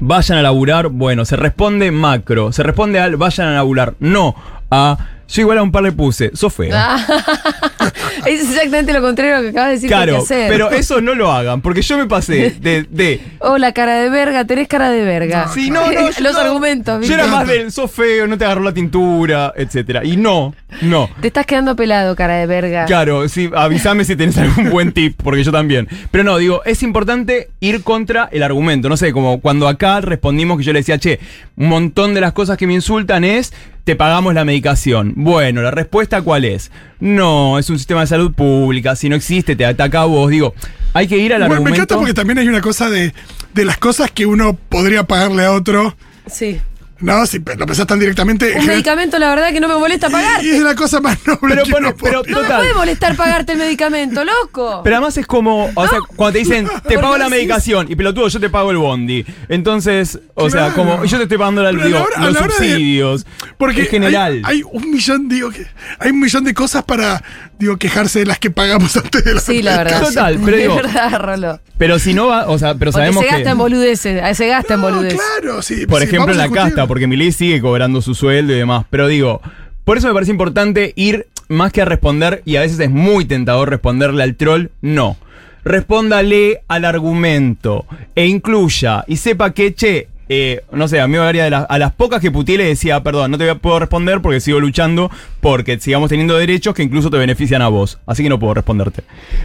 Vayan 0.00 0.38
a 0.38 0.42
laburar. 0.42 0.88
Bueno, 0.88 1.24
se 1.24 1.36
responde 1.36 1.90
macro. 1.90 2.52
Se 2.52 2.62
responde 2.62 2.98
al 2.98 3.16
vayan 3.16 3.48
a 3.48 3.54
laburar. 3.54 3.94
No 4.00 4.34
a. 4.70 5.08
Yo 5.26 5.40
igual 5.40 5.56
a 5.56 5.62
un 5.62 5.72
par 5.72 5.82
le 5.82 5.90
puse. 5.90 6.30
Sos 6.34 6.52
feo. 6.52 6.76
es 8.26 8.42
exactamente 8.42 8.92
lo 8.92 9.00
contrario 9.00 9.36
a 9.36 9.38
lo 9.38 9.42
que 9.44 9.48
acabas 9.50 9.68
de 9.70 9.74
decir 9.74 9.88
que 9.88 9.94
Claro, 9.94 10.18
hacer. 10.18 10.48
pero 10.50 10.70
eso 10.72 11.00
no 11.00 11.14
lo 11.14 11.32
hagan, 11.32 11.60
porque 11.62 11.82
yo 11.82 11.96
me 11.96 12.06
pasé 12.06 12.50
de. 12.60 12.86
de 12.90 13.20
Hola, 13.38 13.72
cara 13.72 13.94
de 14.02 14.10
verga, 14.10 14.44
tenés 14.44 14.68
cara 14.68 14.90
de 14.90 15.02
verga. 15.02 15.48
sí, 15.48 15.70
no, 15.70 15.90
no. 15.90 16.08
Los 16.20 16.34
no. 16.34 16.38
argumentos, 16.40 17.06
Yo 17.06 17.14
era 17.14 17.26
más 17.26 17.46
del 17.48 17.72
sos 17.72 17.90
feo, 17.90 18.26
no 18.26 18.36
te 18.38 18.44
agarró 18.44 18.62
la 18.62 18.72
tintura, 18.74 19.52
etcétera. 19.56 20.04
Y 20.04 20.16
no, 20.16 20.54
no. 20.82 21.08
Te 21.20 21.28
estás 21.28 21.46
quedando 21.46 21.74
pelado, 21.74 22.14
cara 22.16 22.36
de 22.36 22.46
verga. 22.46 22.84
Claro, 22.84 23.28
sí, 23.28 23.50
avísame 23.56 24.04
si 24.04 24.16
tenés 24.16 24.36
algún 24.36 24.70
buen 24.70 24.92
tip, 24.92 25.18
porque 25.22 25.42
yo 25.42 25.50
también. 25.52 25.88
Pero 26.10 26.22
no, 26.24 26.36
digo, 26.36 26.62
es 26.64 26.82
importante 26.82 27.48
ir 27.60 27.82
contra 27.82 28.28
el 28.30 28.42
argumento. 28.42 28.88
No 28.88 28.96
sé, 28.96 29.12
como 29.12 29.40
cuando 29.40 29.68
acá 29.68 30.00
respondimos 30.02 30.58
que 30.58 30.64
yo 30.64 30.72
le 30.72 30.80
decía, 30.80 30.98
che, 30.98 31.18
un 31.56 31.68
montón 31.68 32.14
de 32.14 32.20
las 32.20 32.32
cosas 32.34 32.56
que 32.58 32.66
me 32.66 32.74
insultan 32.74 33.24
es, 33.24 33.52
te 33.84 33.96
pagamos 33.96 34.34
la 34.34 34.44
medicación. 34.44 35.12
Bueno, 35.16 35.62
la 35.62 35.70
respuesta 35.70 36.22
cuál 36.22 36.44
es? 36.44 36.70
No, 37.00 37.58
es 37.58 37.68
un 37.70 37.78
sistema 37.78 38.00
de 38.00 38.06
salud 38.06 38.32
pública, 38.32 38.96
si 38.96 39.08
no 39.08 39.16
existe, 39.16 39.56
te 39.56 39.66
ataca 39.66 40.02
a 40.02 40.04
vos. 40.06 40.30
Digo, 40.30 40.54
hay 40.94 41.06
que 41.06 41.18
ir 41.18 41.32
al 41.34 41.40
Bueno, 41.40 41.48
me 41.48 41.54
argumento. 41.56 41.76
encanta 41.76 41.96
porque 41.96 42.14
también 42.14 42.38
hay 42.38 42.48
una 42.48 42.60
cosa 42.62 42.88
de, 42.88 43.12
de 43.52 43.64
las 43.64 43.76
cosas 43.78 44.10
que 44.10 44.26
uno 44.26 44.54
podría 44.68 45.04
pagarle 45.04 45.44
a 45.44 45.52
otro. 45.52 45.96
Sí. 46.26 46.60
No, 47.04 47.26
si 47.26 47.38
lo 47.38 47.66
pensás 47.66 47.86
tan 47.86 47.98
directamente. 47.98 48.54
Un 48.58 48.66
medicamento, 48.66 49.18
la 49.18 49.28
verdad, 49.28 49.52
que 49.52 49.60
no 49.60 49.68
me 49.68 49.74
molesta 49.76 50.08
pagar. 50.10 50.42
Y 50.44 50.50
es 50.50 50.60
la 50.62 50.74
cosa 50.74 51.00
más 51.00 51.18
noble 51.26 51.38
Pero 51.54 51.62
que 51.64 51.70
pone- 51.70 51.88
uno 51.88 51.96
pero- 52.02 52.22
No 52.26 52.42
me 52.42 52.48
puede 52.48 52.74
molestar 52.74 53.14
pagarte 53.16 53.52
el 53.52 53.58
medicamento, 53.58 54.24
loco. 54.24 54.80
Pero 54.82 54.96
además 54.96 55.16
es 55.18 55.26
como, 55.26 55.70
o 55.74 55.88
sea, 55.88 55.98
cuando 56.16 56.32
te 56.32 56.38
dicen, 56.38 56.66
te 56.88 56.94
¿Por 56.94 57.02
pago 57.02 57.18
la 57.18 57.28
medicación 57.28 57.86
y 57.90 57.94
pelotudo, 57.96 58.28
yo 58.28 58.40
te 58.40 58.48
pago 58.50 58.70
el 58.70 58.78
bondi. 58.78 59.24
Entonces, 59.48 60.18
o 60.34 60.48
sea, 60.50 60.70
como 60.72 61.04
yo 61.04 61.16
te 61.18 61.24
estoy 61.24 61.38
pagando 61.38 61.62
la- 61.62 61.70
digo, 61.72 61.88
la 61.98 62.02
hora- 62.02 62.16
a 62.16 62.24
los 62.26 62.34
la 62.34 62.40
hora 62.40 62.54
de- 62.58 62.68
subsidios. 62.68 63.26
Porque 63.58 63.82
en 63.82 63.86
general. 63.88 64.42
Hay, 64.44 64.56
hay 64.56 64.62
un 64.72 64.90
millón, 64.90 65.28
digo, 65.28 65.50
que 65.50 65.66
hay 65.98 66.10
un 66.10 66.20
millón 66.20 66.44
de 66.44 66.54
cosas 66.54 66.84
para, 66.84 67.22
digo, 67.58 67.76
quejarse 67.76 68.20
de 68.20 68.26
las 68.26 68.38
que 68.38 68.50
pagamos 68.50 68.96
antes 68.96 69.24
de 69.24 69.34
la 69.34 69.40
Sí, 69.40 69.62
la 69.62 69.76
verdad. 69.78 70.02
Total, 70.02 70.38
pero 70.44 70.56
digo- 70.56 70.76
Es 70.78 70.82
verdad, 70.82 71.20
Rolo. 71.20 71.60
Pero 71.76 71.98
si 71.98 72.14
no 72.14 72.28
va, 72.28 72.48
o 72.48 72.56
sea, 72.58 72.74
pero 72.74 72.92
Porque 72.92 73.02
sabemos 73.02 73.22
se 73.24 73.28
que. 73.28 73.34
gasta 73.34 73.50
en 73.50 73.58
boludeces. 73.58 74.36
Se 74.36 74.46
gasta 74.46 74.74
en 74.74 74.80
No, 74.80 74.86
boludeces. 74.90 75.20
claro, 75.40 75.60
sí. 75.60 75.86
Por 75.86 76.00
sí, 76.00 76.06
ejemplo, 76.06 76.32
la 76.32 76.48
casta, 76.48 76.86
porque 76.94 77.08
Milei 77.08 77.32
sigue 77.32 77.60
cobrando 77.60 78.00
su 78.00 78.14
sueldo 78.14 78.52
y 78.52 78.56
demás. 78.56 78.86
Pero 78.88 79.08
digo, 79.08 79.40
por 79.82 79.98
eso 79.98 80.06
me 80.06 80.14
parece 80.14 80.30
importante 80.30 80.92
ir 80.94 81.26
más 81.48 81.72
que 81.72 81.82
a 81.82 81.84
responder, 81.84 82.40
y 82.44 82.54
a 82.54 82.60
veces 82.60 82.78
es 82.78 82.88
muy 82.88 83.24
tentador 83.24 83.68
responderle 83.68 84.22
al 84.22 84.36
troll, 84.36 84.68
no. 84.80 85.16
Respóndale 85.64 86.60
al 86.68 86.84
argumento 86.84 87.84
e 88.14 88.26
incluya 88.28 89.02
y 89.08 89.16
sepa 89.16 89.50
que, 89.52 89.74
che, 89.74 90.06
eh, 90.28 90.60
no 90.70 90.86
sé, 90.86 91.00
a 91.00 91.08
mí 91.08 91.14
me 91.14 91.18
daría 91.18 91.50
de 91.50 91.66
a 91.68 91.78
las 91.78 91.92
pocas 91.94 92.20
que 92.20 92.30
puteé 92.30 92.58
le 92.58 92.64
decía, 92.66 93.02
perdón, 93.02 93.32
no 93.32 93.38
te 93.38 93.44
voy 93.44 93.50
a- 93.50 93.58
puedo 93.58 93.80
responder 93.80 94.22
porque 94.22 94.38
sigo 94.38 94.60
luchando, 94.60 95.10
porque 95.40 95.80
sigamos 95.80 96.10
teniendo 96.10 96.36
derechos 96.38 96.76
que 96.76 96.84
incluso 96.84 97.10
te 97.10 97.16
benefician 97.18 97.60
a 97.60 97.66
vos. 97.66 97.98
Así 98.06 98.22
que 98.22 98.28
no 98.28 98.38
puedo 98.38 98.54
responderte. 98.54 99.02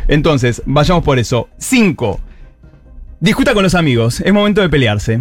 Entonces, 0.07 0.61
vayamos 0.67 1.03
por 1.03 1.17
eso. 1.17 1.49
Cinco. 1.57 2.19
Discuta 3.19 3.55
con 3.55 3.63
los 3.63 3.73
amigos, 3.73 4.21
es 4.21 4.31
momento 4.31 4.61
de 4.61 4.69
pelearse. 4.69 5.19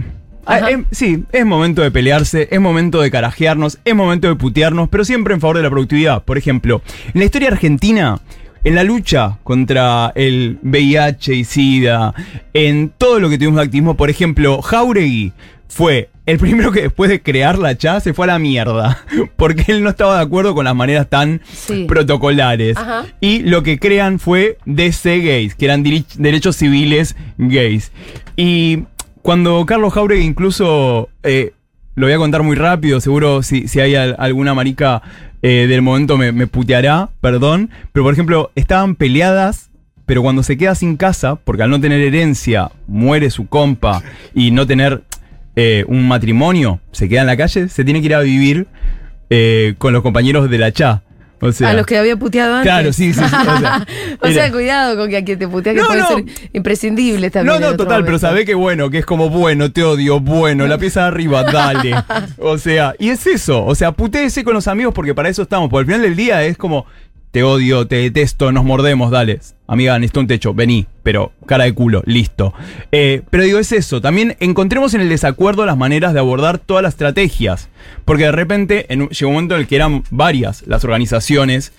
Ah, 0.49 0.71
em, 0.71 0.85
sí, 0.91 1.25
es 1.31 1.45
momento 1.45 1.83
de 1.83 1.91
pelearse, 1.91 2.49
es 2.51 2.61
momento 2.61 3.01
de 3.01 3.11
carajearnos, 3.11 3.79
es 3.85 3.95
momento 3.95 4.29
de 4.29 4.35
putearnos, 4.35 4.89
pero 4.89 5.05
siempre 5.05 5.35
en 5.35 5.41
favor 5.41 5.59
de 5.59 5.63
la 5.63 5.71
productividad. 5.71 6.23
Por 6.25 6.39
ejemplo, 6.39 6.83
en 7.13 7.21
la 7.21 7.25
historia 7.27 7.49
argentina, 7.49 8.19
en 8.65 8.75
la 8.75 8.83
lucha 8.83 9.39
contra 9.45 10.11
el 10.15 10.59
VIH 10.63 11.35
y 11.35 11.45
SIDA, 11.45 12.15
en 12.55 12.91
todo 12.97 13.21
lo 13.21 13.29
que 13.29 13.37
tuvimos 13.39 13.57
de 13.59 13.63
activismo, 13.65 13.97
por 13.97 14.11
ejemplo, 14.11 14.63
Jauregui 14.63 15.33
fue 15.69 16.09
el 16.25 16.39
primero 16.39 16.73
que 16.73 16.81
después 16.83 17.11
de 17.11 17.21
crear 17.23 17.59
la 17.59 17.77
CHA 17.77 18.01
se 18.01 18.15
fue 18.15 18.25
a 18.25 18.29
la 18.29 18.39
mierda, 18.39 19.05
porque 19.37 19.65
él 19.69 19.83
no 19.83 19.91
estaba 19.91 20.17
de 20.17 20.23
acuerdo 20.23 20.55
con 20.55 20.65
las 20.65 20.75
maneras 20.75 21.09
tan 21.09 21.41
Sí. 21.53 21.85
protocolares. 21.87 22.77
Ajá. 22.77 23.05
Y 23.21 23.41
lo 23.41 23.63
que 23.63 23.79
crean 23.79 24.19
fue 24.19 24.57
DC 24.65 25.21
Gays, 25.21 25.55
que 25.55 25.67
eran 25.67 25.83
derechos 25.83 26.57
civiles 26.57 27.17
gays. 27.37 27.93
Y 28.37 28.85
cuando 29.29 29.67
Carlos 29.67 29.93
Jauregui 29.93 30.25
incluso, 30.25 31.11
eh, 31.23 31.53
lo 31.97 32.07
voy 32.07 32.15
a 32.15 32.17
contar 32.17 32.43
muy 32.43 32.57
rápido, 32.57 32.99
seguro 32.99 33.43
si, 33.43 33.69
si 33.69 33.79
hay 33.79 33.95
al- 33.95 34.17
alguna 34.19 34.55
marica 34.55 35.03
eh, 35.43 35.67
del 35.69 35.83
momento 35.83 36.17
me, 36.17 36.33
me 36.33 36.47
puteará, 36.47 37.11
perdón, 37.21 37.69
pero 37.93 38.05
por 38.05 38.15
ejemplo, 38.15 38.51
estaban 38.55 38.95
peleadas, 38.95 39.69
pero 40.07 40.23
cuando 40.23 40.43
se 40.43 40.57
queda 40.57 40.75
sin 40.75 40.97
casa, 40.97 41.35
porque 41.37 41.63
al 41.63 41.69
no 41.69 41.79
tener 41.79 42.01
herencia, 42.01 42.71
muere 42.87 43.29
su 43.29 43.49
compa 43.49 44.03
y 44.35 44.51
no 44.51 44.67
tener 44.67 45.03
eh, 45.57 45.85
un 45.89 46.09
matrimonio, 46.09 46.81
se 46.93 47.07
queda 47.11 47.21
en 47.21 47.27
la 47.27 47.37
calle, 47.37 47.69
se 47.69 47.85
tiene 47.85 48.01
que 48.01 48.07
ir 48.07 48.15
a 48.15 48.21
vivir 48.21 48.67
eh, 49.29 49.75
con 49.77 49.93
los 49.93 50.01
compañeros 50.03 50.49
de 50.49 50.57
la 50.57 50.73
CHA. 50.73 51.03
O 51.41 51.53
sea, 51.53 51.71
a 51.71 51.73
los 51.75 51.87
que 51.87 51.97
había 51.97 52.17
puteado 52.17 52.55
antes. 52.57 52.65
Claro, 52.71 52.93
sí, 52.93 53.13
sí, 53.15 53.21
sí, 53.21 53.25
o 53.25 53.59
sea, 53.61 53.87
O 54.21 54.27
sea, 54.29 54.47
era- 54.47 54.53
cuidado 54.53 54.97
con 54.97 55.09
que 55.09 55.17
a 55.19 55.25
quien 55.25 55.39
te 55.39 55.47
putea 55.47 55.73
que 55.75 55.81
No, 55.81 55.87
puede 55.87 56.01
no. 56.01 56.09
ser 56.09 56.25
imprescindible 56.53 57.31
también. 57.31 57.61
No, 57.61 57.71
no, 57.71 57.77
total, 57.77 58.05
pero 58.05 58.19
sabe 58.19 58.45
que 58.45 58.55
bueno, 58.55 58.91
que 58.91 58.99
es 58.99 59.07
como 59.07 59.31
bueno, 59.31 59.71
te 59.73 59.85
odio, 59.85 60.21
bueno, 60.21 60.67
la 60.67 60.79
pieza 60.79 61.03
de 61.03 61.07
arriba, 61.09 61.45
dale. 61.45 61.95
O 62.39 62.59
sea, 62.59 62.95
y 62.99 63.11
es 63.11 63.27
eso, 63.27 63.65
o 63.65 63.75
sea, 63.75 63.93
putéese 63.93 64.43
con 64.45 64.55
los 64.55 64.67
amigos 64.69 64.93
porque 64.95 65.15
para 65.15 65.29
eso 65.29 65.43
estamos, 65.43 65.69
porque 65.71 65.81
al 65.83 65.87
final 65.87 66.03
del 66.03 66.17
día 66.17 66.43
es 66.45 66.57
como, 66.57 66.87
te 67.31 67.43
odio, 67.43 67.87
te 67.87 67.97
detesto, 67.97 68.53
nos 68.53 68.65
mordemos, 68.65 69.11
dale. 69.11 69.41
Amiga, 69.67 69.99
necesito 69.99 70.21
un 70.21 70.27
techo, 70.27 70.55
vení, 70.55 70.87
pero 71.03 71.33
cara 71.47 71.65
de 71.65 71.75
culo, 71.75 72.03
listo. 72.07 72.55
Eh, 72.91 73.23
pero 73.29 73.43
digo, 73.45 73.59
es 73.59 73.71
eso, 73.73 74.01
también 74.01 74.37
encontremos 74.41 74.95
en 74.95 75.03
el 75.03 75.09
desacuerdo 75.11 75.67
las 75.67 75.77
maneras 75.77 76.15
de 76.15 76.21
abordar 76.21 76.59
todas 76.59 76.83
las 76.83 76.95
estrategias, 76.95 77.69
porque 78.07 78.25
de 78.25 78.33
repente 78.33 78.87
llegó 78.89 79.29
un 79.29 79.35
momento 79.35 79.55
en 79.57 79.61
el 79.61 79.67
que 79.67 79.77
eran 79.77 80.05
varias 80.11 80.67
las 80.67 80.85
organizaciones 80.85 81.73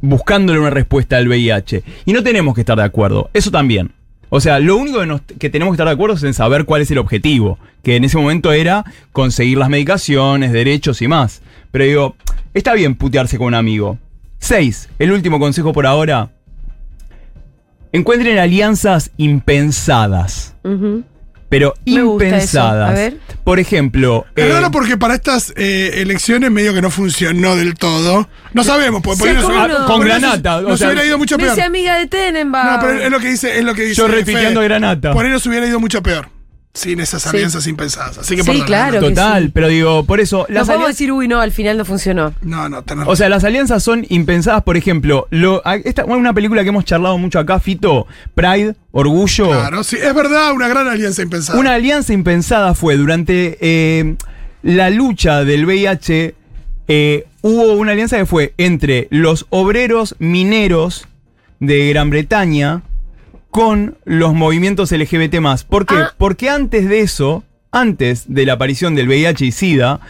buscándole 0.00 0.58
una 0.60 0.70
respuesta 0.70 1.16
al 1.16 1.28
VIH. 1.28 1.82
Y 2.04 2.12
no 2.12 2.22
tenemos 2.22 2.54
que 2.54 2.60
estar 2.60 2.76
de 2.76 2.84
acuerdo, 2.84 3.30
eso 3.34 3.50
también. 3.50 3.92
O 4.28 4.40
sea, 4.40 4.58
lo 4.58 4.76
único 4.76 5.00
que, 5.00 5.06
nos- 5.06 5.20
que 5.22 5.50
tenemos 5.50 5.72
que 5.72 5.76
estar 5.76 5.86
de 5.86 5.92
acuerdo 5.94 6.16
es 6.16 6.22
en 6.24 6.34
saber 6.34 6.64
cuál 6.64 6.82
es 6.82 6.90
el 6.90 6.98
objetivo, 6.98 7.58
que 7.82 7.96
en 7.96 8.04
ese 8.04 8.16
momento 8.18 8.52
era 8.52 8.84
conseguir 9.12 9.58
las 9.58 9.68
medicaciones, 9.68 10.52
derechos 10.52 11.02
y 11.02 11.08
más. 11.08 11.40
Pero 11.70 11.84
digo, 11.84 12.16
está 12.52 12.74
bien 12.74 12.94
putearse 12.96 13.38
con 13.38 13.48
un 13.48 13.54
amigo. 13.54 13.98
Seis, 14.44 14.90
el 14.98 15.10
último 15.10 15.38
consejo 15.40 15.72
por 15.72 15.86
ahora. 15.86 16.28
Encuentren 17.92 18.38
alianzas 18.38 19.10
impensadas, 19.16 20.54
pero 21.48 21.72
Me 21.86 22.02
gusta 22.02 22.24
eso. 22.26 22.34
impensadas. 22.34 22.90
A 22.90 22.92
ver. 22.92 23.16
Por 23.42 23.58
ejemplo, 23.58 24.26
Es 24.36 24.44
eh, 24.44 24.52
raro 24.52 24.70
porque 24.70 24.98
para 24.98 25.14
estas 25.14 25.52
eh, 25.56 25.92
elecciones 26.02 26.50
medio 26.50 26.74
que 26.74 26.82
no 26.82 26.90
funcionó 26.90 27.56
del 27.56 27.74
todo. 27.74 28.28
No 28.52 28.64
sabemos, 28.64 29.00
porque 29.00 29.20
por 29.20 29.28
Sí, 29.28 29.30
ahí 29.30 29.34
nos 29.36 29.44
¿cómo 29.44 29.58
hubiera- 29.64 29.78
no? 29.80 29.86
Con 29.86 29.96
por 30.02 30.06
ahí 30.10 30.20
nos- 30.20 30.30
Granata, 30.30 30.56
o 30.58 30.62
Nos 30.62 30.78
sea, 30.78 30.88
hubiera 30.88 31.06
ido 31.06 31.16
mucho 31.18 31.38
Me 31.38 31.44
peor. 31.44 31.56
hice 31.56 31.66
amiga 31.66 31.96
de 31.98 32.06
Tenenbaum. 32.08 32.66
No, 32.74 32.80
pero 32.80 32.92
es 33.00 33.10
lo 33.10 33.20
que 33.20 33.28
dice, 33.28 33.58
es 33.58 33.64
lo 33.64 33.74
que 33.74 33.82
dice. 33.82 33.94
Yo 33.94 34.08
repitiendo. 34.08 34.60
Granata. 34.60 35.12
Por 35.12 35.24
ahí 35.24 35.30
nos 35.30 35.46
hubiera 35.46 35.66
ido 35.66 35.80
mucho 35.80 36.02
peor. 36.02 36.28
Sin 36.74 36.98
esas 36.98 37.22
Sí. 37.22 37.28
alianzas 37.28 37.68
impensadas. 37.68 38.18
Así 38.18 38.34
que 38.34 38.42
Sí, 38.42 38.48
perdón, 38.50 38.66
claro. 38.66 39.00
que 39.00 39.08
total, 39.10 39.44
sí. 39.44 39.50
pero 39.54 39.68
digo, 39.68 40.04
por 40.04 40.18
eso, 40.18 40.38
No 40.48 40.54
las 40.54 40.66
podemos 40.66 40.86
alianzas- 40.88 40.88
decir, 40.98 41.12
uy, 41.12 41.28
no, 41.28 41.40
al 41.40 41.52
final 41.52 41.78
no 41.78 41.84
funcionó. 41.84 42.34
No, 42.42 42.68
no, 42.68 42.82
tenés 42.82 43.06
O 43.06 43.14
sea, 43.14 43.28
las 43.28 43.44
alianzas 43.44 43.80
son 43.84 44.04
impensadas, 44.08 44.64
por 44.64 44.76
ejemplo, 44.76 45.28
lo, 45.30 45.62
esta, 45.84 46.04
una 46.04 46.32
película 46.34 46.64
que 46.64 46.70
hemos 46.70 46.84
charlado 46.84 47.16
mucho 47.16 47.38
acá, 47.38 47.60
Fito, 47.60 48.08
Pride, 48.34 48.74
Orgullo. 48.90 49.46
Claro, 49.50 49.84
sí, 49.84 49.96
es 50.02 50.14
verdad, 50.14 50.52
una 50.52 50.66
gran 50.66 50.88
alianza 50.88 51.22
impensada. 51.22 51.58
Una 51.60 51.74
alianza 51.74 52.12
impensada 52.12 52.74
fue 52.74 52.96
durante 52.96 53.56
eh, 53.60 54.16
la 54.64 54.90
lucha 54.90 55.44
del 55.44 55.66
VIH, 55.66 56.34
eh, 56.88 57.26
hubo 57.42 57.74
una 57.74 57.92
alianza 57.92 58.16
que 58.16 58.26
fue 58.26 58.52
entre 58.58 59.06
los 59.10 59.46
obreros 59.50 60.16
mineros 60.18 61.06
de 61.60 61.88
Gran 61.90 62.10
Bretaña 62.10 62.82
con 63.54 63.96
los 64.04 64.34
movimientos 64.34 64.90
LGBT. 64.90 65.36
¿Por 65.68 65.86
qué? 65.86 65.94
Ah. 65.94 66.12
Porque 66.18 66.50
antes 66.50 66.88
de 66.88 67.02
eso, 67.02 67.44
antes 67.70 68.24
de 68.26 68.46
la 68.46 68.54
aparición 68.54 68.96
del 68.96 69.06
VIH 69.06 69.46
y 69.46 69.52
SIDA, 69.52 70.00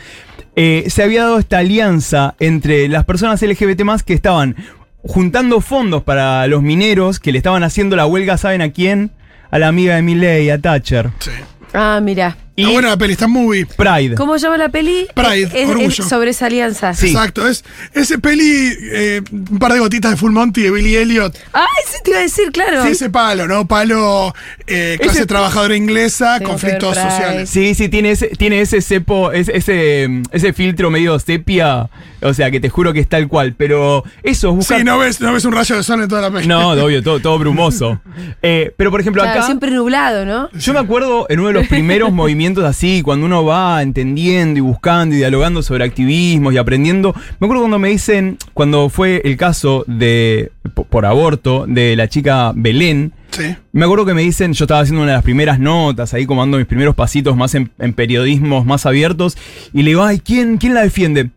eh, 0.57 0.87
se 0.89 1.03
había 1.03 1.25
dado 1.25 1.39
esta 1.39 1.59
alianza 1.59 2.37
entre 2.41 2.89
las 2.89 3.05
personas 3.05 3.43
LGBT 3.43 3.83
que 4.07 4.15
estaban 4.15 4.57
juntando 5.03 5.61
fondos 5.61 6.03
para 6.03 6.47
los 6.47 6.63
mineros 6.63 7.21
que 7.21 7.33
le 7.33 7.37
estaban 7.37 7.65
haciendo 7.65 7.97
la 7.97 8.07
huelga, 8.07 8.39
¿saben 8.39 8.63
a 8.63 8.73
quién? 8.73 9.11
A 9.51 9.59
la 9.59 9.69
amiga 9.69 9.97
de 9.97 10.01
Milley, 10.01 10.49
a 10.49 10.59
Thatcher. 10.59 11.11
Sí. 11.19 11.31
Ah, 11.75 12.01
mira. 12.03 12.39
Está 12.57 12.71
buena 12.73 12.89
la 12.91 12.97
peli, 12.97 13.13
está 13.15 13.27
muy. 13.27 13.65
Pride. 13.65 14.15
¿Cómo 14.15 14.39
se 14.39 14.45
llama 14.47 14.57
la 14.59 14.69
peli? 14.69 15.09
Pride, 15.15 15.43
Es- 15.45 15.55
es, 15.55 15.69
Orgullo. 15.69 16.05
sobre 16.05 16.31
esa 16.31 16.47
alianza. 16.47 16.95
Sí. 16.95 17.09
Exacto. 17.09 17.49
Es, 17.49 17.65
ese 17.95 18.19
peli, 18.19 18.73
eh, 18.93 19.23
un 19.33 19.59
par 19.59 19.73
de 19.73 19.81
gotitas 19.81 20.13
de 20.13 20.17
Full 20.17 20.31
Monty 20.31 20.63
de 20.63 20.71
Billy 20.71 20.95
Elliot. 20.97 21.37
Ay, 21.53 21.65
sí 21.91 21.99
te 22.05 22.11
iba 22.11 22.21
a 22.21 22.23
decir, 22.23 22.53
claro. 22.53 22.85
Sí, 22.85 22.91
ese 22.93 23.11
palo, 23.11 23.49
¿no? 23.49 23.67
Palo 23.67 24.33
eh, 24.69 24.99
clase 25.01 25.19
Ese- 25.19 25.27
trabajadora 25.27 25.75
inglesa, 25.77 26.39
Tengo 26.39 26.53
conflictos 26.53 26.95
sociales. 26.97 27.51
Sí, 27.51 27.75
sí, 27.75 27.89
tiene 27.89 28.13
ese, 28.13 28.29
tiene 28.29 28.61
ese 28.61 28.81
cepo, 28.83 29.33
ese, 29.33 29.57
ese, 29.57 30.23
ese 30.31 30.53
filtro 30.53 30.91
medio 30.91 31.19
sepia. 31.19 31.89
O 32.23 32.33
sea, 32.33 32.51
que 32.51 32.59
te 32.61 32.71
juro 32.71 32.93
que 32.95 33.01
es 33.01 33.09
tal 33.09 33.27
cual. 33.29 33.55
Pero 33.59 34.05
eso, 34.23 34.53
buscar. 34.53 34.79
Sí, 34.79 34.85
no 34.85 34.97
ves, 34.99 35.21
no 35.21 35.33
ves 35.33 35.45
un 35.45 35.53
rayo 35.53 35.77
de 35.77 35.83
sol 35.83 36.01
en 36.03 36.09
toda 36.09 36.23
la 36.23 36.31
peli. 36.31 36.47
No, 36.47 36.69
obvio, 36.85 37.03
todo, 37.03 37.19
todo 37.21 37.39
brumoso. 37.39 38.01
Eh, 38.43 38.73
pero 38.77 38.91
por 38.93 39.01
ejemplo, 39.01 39.23
Claro, 39.23 39.39
acá. 39.41 39.47
siempre 39.47 39.71
nublado, 39.73 40.25
¿no? 40.25 40.51
Yo 40.53 40.73
me 40.73 40.79
acuerdo 40.79 41.27
en 41.29 41.41
uno 41.41 41.49
de 41.49 41.55
los 41.55 41.67
primeros 41.67 42.13
movimientos 42.13 42.44
así, 42.65 43.03
cuando 43.03 43.27
uno 43.27 43.45
va 43.45 43.83
entendiendo 43.83 44.59
y 44.59 44.61
buscando 44.61 45.15
y 45.15 45.19
dialogando 45.19 45.63
sobre 45.63 45.85
activismos 45.85 46.53
y 46.55 46.59
aprendiendo. 46.59 47.15
Me 47.41 47.47
acuerdo 47.47 47.63
cuando 47.63 47.79
me 47.79 47.89
dicen, 47.89 48.39
cuando 48.53 48.89
fue 48.89 49.23
el 49.25 49.37
caso 49.37 49.85
de, 49.87 50.53
po- 50.75 50.85
por 50.85 51.07
aborto, 51.07 51.65
de 51.67 51.97
la 51.97 52.09
chica 52.09 52.53
Belén. 52.55 53.13
Sí. 53.31 53.57
Me 53.73 53.85
acuerdo 53.85 54.05
que 54.07 54.15
me 54.15 54.23
dicen, 54.23 54.53
yo 54.53 54.65
estaba 54.65 54.81
haciendo 54.81 55.03
una 55.03 55.13
de 55.13 55.17
las 55.17 55.25
primeras 55.25 55.59
notas, 55.59 56.15
ahí 56.15 56.27
como 56.27 56.43
dando 56.43 56.59
mis 56.59 56.67
primeros 56.67 56.95
pasitos 56.95 57.37
más 57.37 57.55
en, 57.55 57.71
en 57.79 57.93
periodismos 57.93 58.65
más 58.65 58.87
abiertos, 58.87 59.37
y 59.73 59.83
le 59.83 59.91
digo, 59.91 60.05
ay, 60.05 60.21
¿quién, 60.21 60.59
¿quién 60.59 60.75
la 60.75 60.83
defiende? 60.83 61.31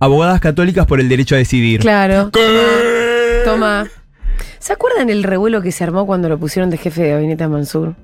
Abogadas 0.00 0.40
católicas 0.40 0.86
por 0.86 1.00
el 1.00 1.08
derecho 1.08 1.34
a 1.34 1.38
decidir. 1.38 1.80
Claro. 1.80 2.30
¿Qué? 2.32 3.40
Toma. 3.44 3.86
¿Se 4.58 4.72
acuerdan 4.72 5.08
el 5.08 5.22
revuelo 5.22 5.62
que 5.62 5.72
se 5.72 5.84
armó 5.84 6.04
cuando 6.06 6.28
lo 6.28 6.38
pusieron 6.38 6.68
de 6.68 6.76
jefe 6.76 7.02
de 7.02 7.10
gabinete 7.12 7.44
a 7.44 7.48
Mansur? 7.48 7.94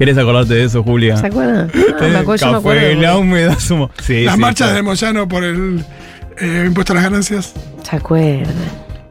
¿Querés 0.00 0.16
acordarte 0.16 0.54
de 0.54 0.64
eso, 0.64 0.82
Julia? 0.82 1.16
¿Se 1.18 1.26
acuerdan? 1.26 1.70
Ah, 2.00 2.08
me 2.08 2.16
acuerdo, 2.16 2.46
yo 2.46 2.52
me 2.52 2.58
acuerdo. 2.58 3.00
La 3.02 3.18
humedad 3.18 3.58
sumo. 3.58 3.90
Sí, 4.02 4.24
Las 4.24 4.34
sí, 4.36 4.40
marchas 4.40 4.68
claro. 4.68 4.76
de 4.76 4.82
Moyano 4.82 5.28
por 5.28 5.44
el 5.44 5.84
eh, 6.40 6.64
impuesto 6.66 6.94
a 6.94 6.96
las 6.96 7.04
ganancias. 7.04 7.52
¿Se 7.88 7.96
acuerdan? 7.96 8.54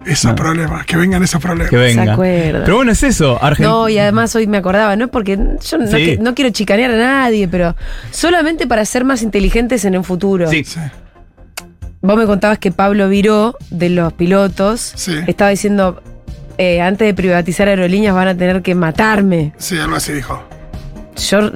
Esos 0.08 0.32
No. 0.32 0.36
problemas, 0.36 0.86
que 0.88 0.97
vengan 0.97 1.21
esos 1.21 1.39
problemas. 1.39 1.69
Que 1.69 1.78
venga. 1.78 2.04
¿Se 2.06 2.10
acuerdan? 2.10 2.63
Pero 2.65 2.78
bueno, 2.78 2.91
es 2.91 3.04
eso. 3.04 3.38
Argentina. 3.39 3.69
No, 3.69 3.88
y 3.89 3.99
además 3.99 4.36
hoy 4.36 4.47
me 4.47 4.58
acordaba, 4.58 4.95
¿no? 4.95 5.10
Porque 5.10 5.38
yo 5.38 5.78
no, 5.78 5.86
Sí. 5.88 5.95
que- 6.06 6.17
no 6.17 6.34
quiero 6.34 6.49
chicanear 6.49 6.89
a 6.91 6.97
nadie, 6.97 7.47
pero 7.47 7.75
solamente 8.10 8.65
para 8.65 8.84
ser 8.86 9.06
más 9.06 9.21
inteligentes 9.21 9.86
en 9.86 9.95
un 9.95 10.04
futuro. 10.04 10.49
Sí. 10.49 10.63
Sí. 10.63 10.80
Vos 12.02 12.17
me 12.17 12.25
contabas 12.25 12.58
que 12.58 12.71
Pablo 12.71 13.08
Viró, 13.10 13.56
de 13.69 13.89
los 13.89 14.12
pilotos, 14.13 14.93
Sí. 14.95 15.13
estaba 15.28 15.52
diciendo, 15.52 16.02
eh, 16.58 16.82
antes 16.82 17.06
de 17.08 17.13
privatizar 17.13 17.67
aerolíneas 17.67 18.15
van 18.15 18.30
a 18.30 18.36
tener 18.36 18.63
que 18.63 18.73
matarme. 18.73 19.54
Sí, 19.58 19.78
algo 19.78 19.95
así 19.97 20.13
dijo. 20.13 20.41
Yo, 21.20 21.52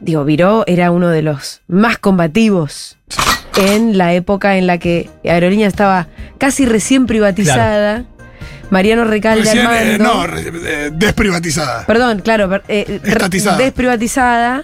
digo, 0.00 0.24
Viró 0.24 0.64
era 0.66 0.90
uno 0.90 1.08
de 1.08 1.22
los 1.22 1.62
más 1.68 1.98
combativos 1.98 2.98
en 3.56 3.96
la 3.96 4.12
época 4.14 4.56
en 4.56 4.66
la 4.66 4.78
que 4.78 5.08
Aerolíneas 5.24 5.72
estaba 5.72 6.08
casi 6.38 6.66
recién 6.66 7.06
privatizada. 7.06 8.04
Mariano 8.68 9.04
Recalde 9.04 9.44
Recién, 9.44 9.64
al 9.66 9.76
eh, 9.76 9.98
mando. 9.98 10.04
no, 10.14 10.26
re- 10.26 10.42
eh, 10.64 10.90
desprivatizada. 10.92 11.86
Perdón, 11.86 12.18
claro, 12.20 12.60
eh, 12.68 13.00
Estatizada. 13.04 13.58
desprivatizada. 13.58 14.62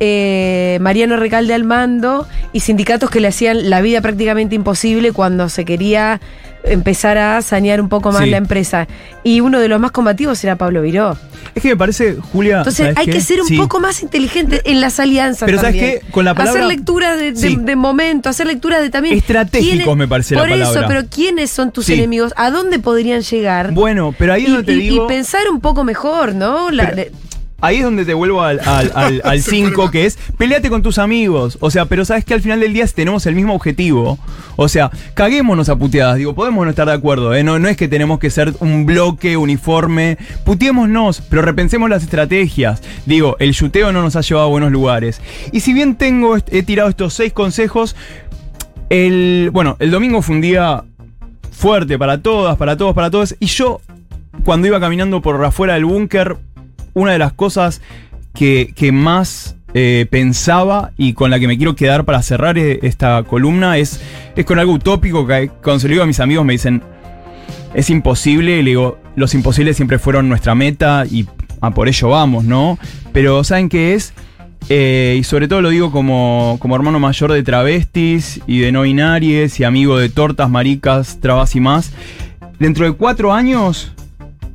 eh, 0.00 0.78
Mariano 0.80 1.16
Recalde 1.16 1.54
al 1.54 1.62
mando 1.62 2.26
y 2.52 2.60
sindicatos 2.60 3.10
que 3.10 3.20
le 3.20 3.28
hacían 3.28 3.70
la 3.70 3.80
vida 3.80 4.00
prácticamente 4.00 4.56
imposible 4.56 5.12
cuando 5.12 5.48
se 5.48 5.64
quería 5.64 6.20
empezar 6.64 7.18
a 7.18 7.42
sanear 7.42 7.80
un 7.80 7.88
poco 7.88 8.10
más 8.12 8.22
Sí. 8.24 8.30
la 8.30 8.36
empresa. 8.38 8.88
Y 9.22 9.40
uno 9.40 9.60
de 9.60 9.68
los 9.68 9.78
más 9.80 9.90
combativos 9.92 10.42
era 10.44 10.56
Pablo 10.56 10.82
Viró. 10.82 11.16
Es 11.54 11.62
que 11.62 11.68
me 11.68 11.76
parece, 11.76 12.16
Julia. 12.32 12.58
Entonces 12.58 12.78
¿sabes 12.86 12.96
hay 12.98 13.06
qué? 13.06 13.12
que 13.12 13.20
ser 13.20 13.40
un 13.42 13.46
Sí. 13.48 13.56
poco 13.56 13.78
más 13.80 14.02
inteligente 14.02 14.62
en 14.64 14.80
las 14.80 14.98
alianzas. 14.98 15.46
Pero 15.46 15.58
¿sabes 15.60 15.78
también. 15.78 16.00
qué? 16.04 16.10
Con 16.10 16.24
la 16.24 16.34
palabra- 16.34 16.62
Hacer 16.64 16.76
lectura 16.76 17.16
de, 17.16 17.32
de- 17.32 17.36
Sí. 17.36 17.56
de 17.60 17.76
momento, 17.76 18.28
hacer 18.28 18.46
lectura 18.46 18.80
de 18.80 18.90
también. 18.90 19.16
Estratégicos 19.16 19.76
quiénes- 19.78 19.96
me 19.96 20.08
parece 20.08 20.34
la 20.34 20.40
Por 20.40 20.50
eso, 20.50 20.64
palabra. 20.74 20.88
pero 20.88 21.02
¿quiénes 21.08 21.50
son 21.50 21.70
tus 21.70 21.88
enemigos? 21.90 22.32
¿A 22.36 22.50
dónde 22.50 22.78
podrían 22.78 23.22
llegar? 23.22 23.72
Bueno, 23.72 24.14
pero 24.18 24.32
ahí 24.32 24.42
es 24.44 24.48
y, 24.48 24.52
donde 24.52 24.66
te 24.66 24.78
y- 24.78 24.86
y 24.86 24.88
digo. 24.90 25.06
pensar 25.06 25.42
un 25.50 25.60
poco 25.60 25.84
mejor, 25.84 26.34
¿no? 26.34 26.70
La- 26.70 26.90
Pero- 26.90 27.10
Ahí 27.64 27.78
es 27.78 27.84
donde 27.84 28.04
te 28.04 28.12
vuelvo 28.12 28.42
al 28.42 28.60
5, 28.60 29.38
Se 29.38 29.60
vuelve. 29.74 29.90
que 29.90 30.04
es 30.04 30.18
peleate 30.36 30.68
con 30.68 30.82
tus 30.82 30.98
amigos. 30.98 31.56
O 31.60 31.70
sea, 31.70 31.86
pero 31.86 32.04
sabes 32.04 32.24
que 32.26 32.34
al 32.34 32.42
final 32.42 32.60
del 32.60 32.74
día 32.74 32.86
tenemos 32.86 33.24
el 33.24 33.34
mismo 33.34 33.54
objetivo. 33.54 34.18
O 34.56 34.68
sea, 34.68 34.90
caguémonos 35.14 35.70
a 35.70 35.76
puteadas. 35.76 36.16
Digo, 36.16 36.34
podemos 36.34 36.64
no 36.64 36.70
estar 36.70 36.86
de 36.86 36.92
acuerdo. 36.92 37.34
¿eh? 37.34 37.42
No, 37.42 37.58
no 37.58 37.68
es 37.68 37.78
que 37.78 37.88
tenemos 37.88 38.18
que 38.18 38.28
ser 38.28 38.52
un 38.60 38.84
bloque 38.84 39.38
uniforme. 39.38 40.18
Puteémonos, 40.44 41.22
pero 41.22 41.40
repensemos 41.40 41.88
las 41.88 42.02
estrategias. 42.02 42.82
Digo, 43.06 43.36
el 43.38 43.52
yuteo 43.52 43.92
no 43.92 44.02
nos 44.02 44.14
ha 44.16 44.20
llevado 44.20 44.46
a 44.46 44.50
buenos 44.50 44.70
lugares. 44.70 45.22
Y 45.50 45.60
si 45.60 45.72
bien 45.72 45.96
tengo, 45.96 46.36
he 46.36 46.62
tirado 46.64 46.90
estos 46.90 47.14
seis 47.14 47.32
consejos, 47.32 47.96
el, 48.90 49.48
bueno, 49.54 49.76
el 49.78 49.90
domingo 49.90 50.20
fue 50.20 50.36
un 50.36 50.42
día 50.42 50.84
fuerte 51.50 51.98
para 51.98 52.20
todas, 52.20 52.58
para 52.58 52.76
todos, 52.76 52.94
para 52.94 53.10
todos. 53.10 53.34
Y 53.40 53.46
yo, 53.46 53.80
cuando 54.44 54.66
iba 54.66 54.78
caminando 54.80 55.22
por 55.22 55.42
afuera 55.42 55.72
del 55.74 55.86
búnker, 55.86 56.36
una 56.94 57.12
de 57.12 57.18
las 57.18 57.32
cosas 57.32 57.82
que, 58.32 58.72
que 58.74 58.92
más 58.92 59.56
eh, 59.74 60.06
pensaba 60.08 60.92
y 60.96 61.14
con 61.14 61.30
la 61.30 61.40
que 61.40 61.48
me 61.48 61.56
quiero 61.56 61.74
quedar 61.74 62.04
para 62.04 62.22
cerrar 62.22 62.56
eh, 62.58 62.78
esta 62.82 63.24
columna 63.24 63.76
es, 63.76 64.00
es 64.36 64.44
con 64.44 64.60
algo 64.60 64.72
utópico 64.72 65.26
que 65.26 65.50
cuando 65.62 65.80
se 65.80 65.88
lo 65.88 65.92
digo 65.92 66.04
a 66.04 66.06
mis 66.06 66.20
amigos 66.20 66.44
me 66.44 66.52
dicen, 66.52 66.82
es 67.74 67.90
imposible, 67.90 68.58
y 68.58 68.62
le 68.62 68.70
digo, 68.70 68.98
los 69.16 69.34
imposibles 69.34 69.76
siempre 69.76 69.98
fueron 69.98 70.28
nuestra 70.28 70.54
meta 70.54 71.04
y 71.10 71.26
a 71.60 71.72
por 71.72 71.88
ello 71.88 72.10
vamos, 72.10 72.44
¿no? 72.44 72.78
Pero 73.12 73.42
¿saben 73.42 73.68
qué 73.68 73.94
es? 73.94 74.12
Eh, 74.68 75.16
y 75.18 75.24
sobre 75.24 75.48
todo 75.48 75.60
lo 75.60 75.70
digo 75.70 75.90
como, 75.90 76.56
como 76.60 76.76
hermano 76.76 76.98
mayor 76.98 77.32
de 77.32 77.42
travestis 77.42 78.40
y 78.46 78.60
de 78.60 78.70
no 78.70 78.82
binarias 78.82 79.58
y 79.60 79.64
amigo 79.64 79.98
de 79.98 80.08
tortas, 80.08 80.48
maricas, 80.48 81.18
trabas 81.20 81.56
y 81.56 81.60
más. 81.60 81.92
Dentro 82.58 82.84
de 82.84 82.92
cuatro 82.92 83.32
años, 83.32 83.92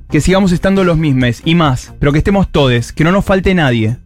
que 0.10 0.22
sigamos 0.22 0.52
estando 0.52 0.84
los 0.84 0.98
mismos 0.98 1.42
y 1.46 1.56
más, 1.56 1.94
pero 2.00 2.12
que 2.12 2.18
estemos 2.18 2.52
todos, 2.52 2.92
que 2.92 3.04
no 3.04 3.12
nos 3.12 3.26
falte 3.26 3.54
nadie. 3.54 3.98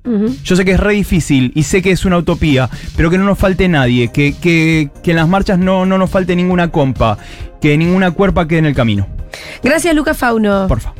Yo 0.43 0.55
sé 0.55 0.65
que 0.65 0.71
es 0.71 0.79
re 0.79 0.93
difícil 0.93 1.51
y 1.55 1.63
sé 1.63 1.81
que 1.81 1.91
es 1.91 2.05
una 2.05 2.17
utopía, 2.17 2.69
pero 2.95 3.09
que 3.09 3.17
no 3.17 3.23
nos 3.23 3.39
falte 3.39 3.69
nadie, 3.69 4.09
que, 4.09 4.35
que, 4.35 4.89
que 5.01 5.11
en 5.11 5.17
las 5.17 5.29
marchas 5.29 5.59
no, 5.59 5.85
no 5.85 5.97
nos 5.97 6.09
falte 6.09 6.35
ninguna 6.35 6.69
compa, 6.69 7.17
que 7.61 7.77
ninguna 7.77 8.11
cuerpa 8.11 8.47
quede 8.47 8.59
en 8.59 8.65
el 8.65 8.75
camino. 8.75 9.07
Gracias, 9.63 9.95
Lucas 9.95 10.17
Fauno. 10.17 10.67
Porfa. 10.67 10.93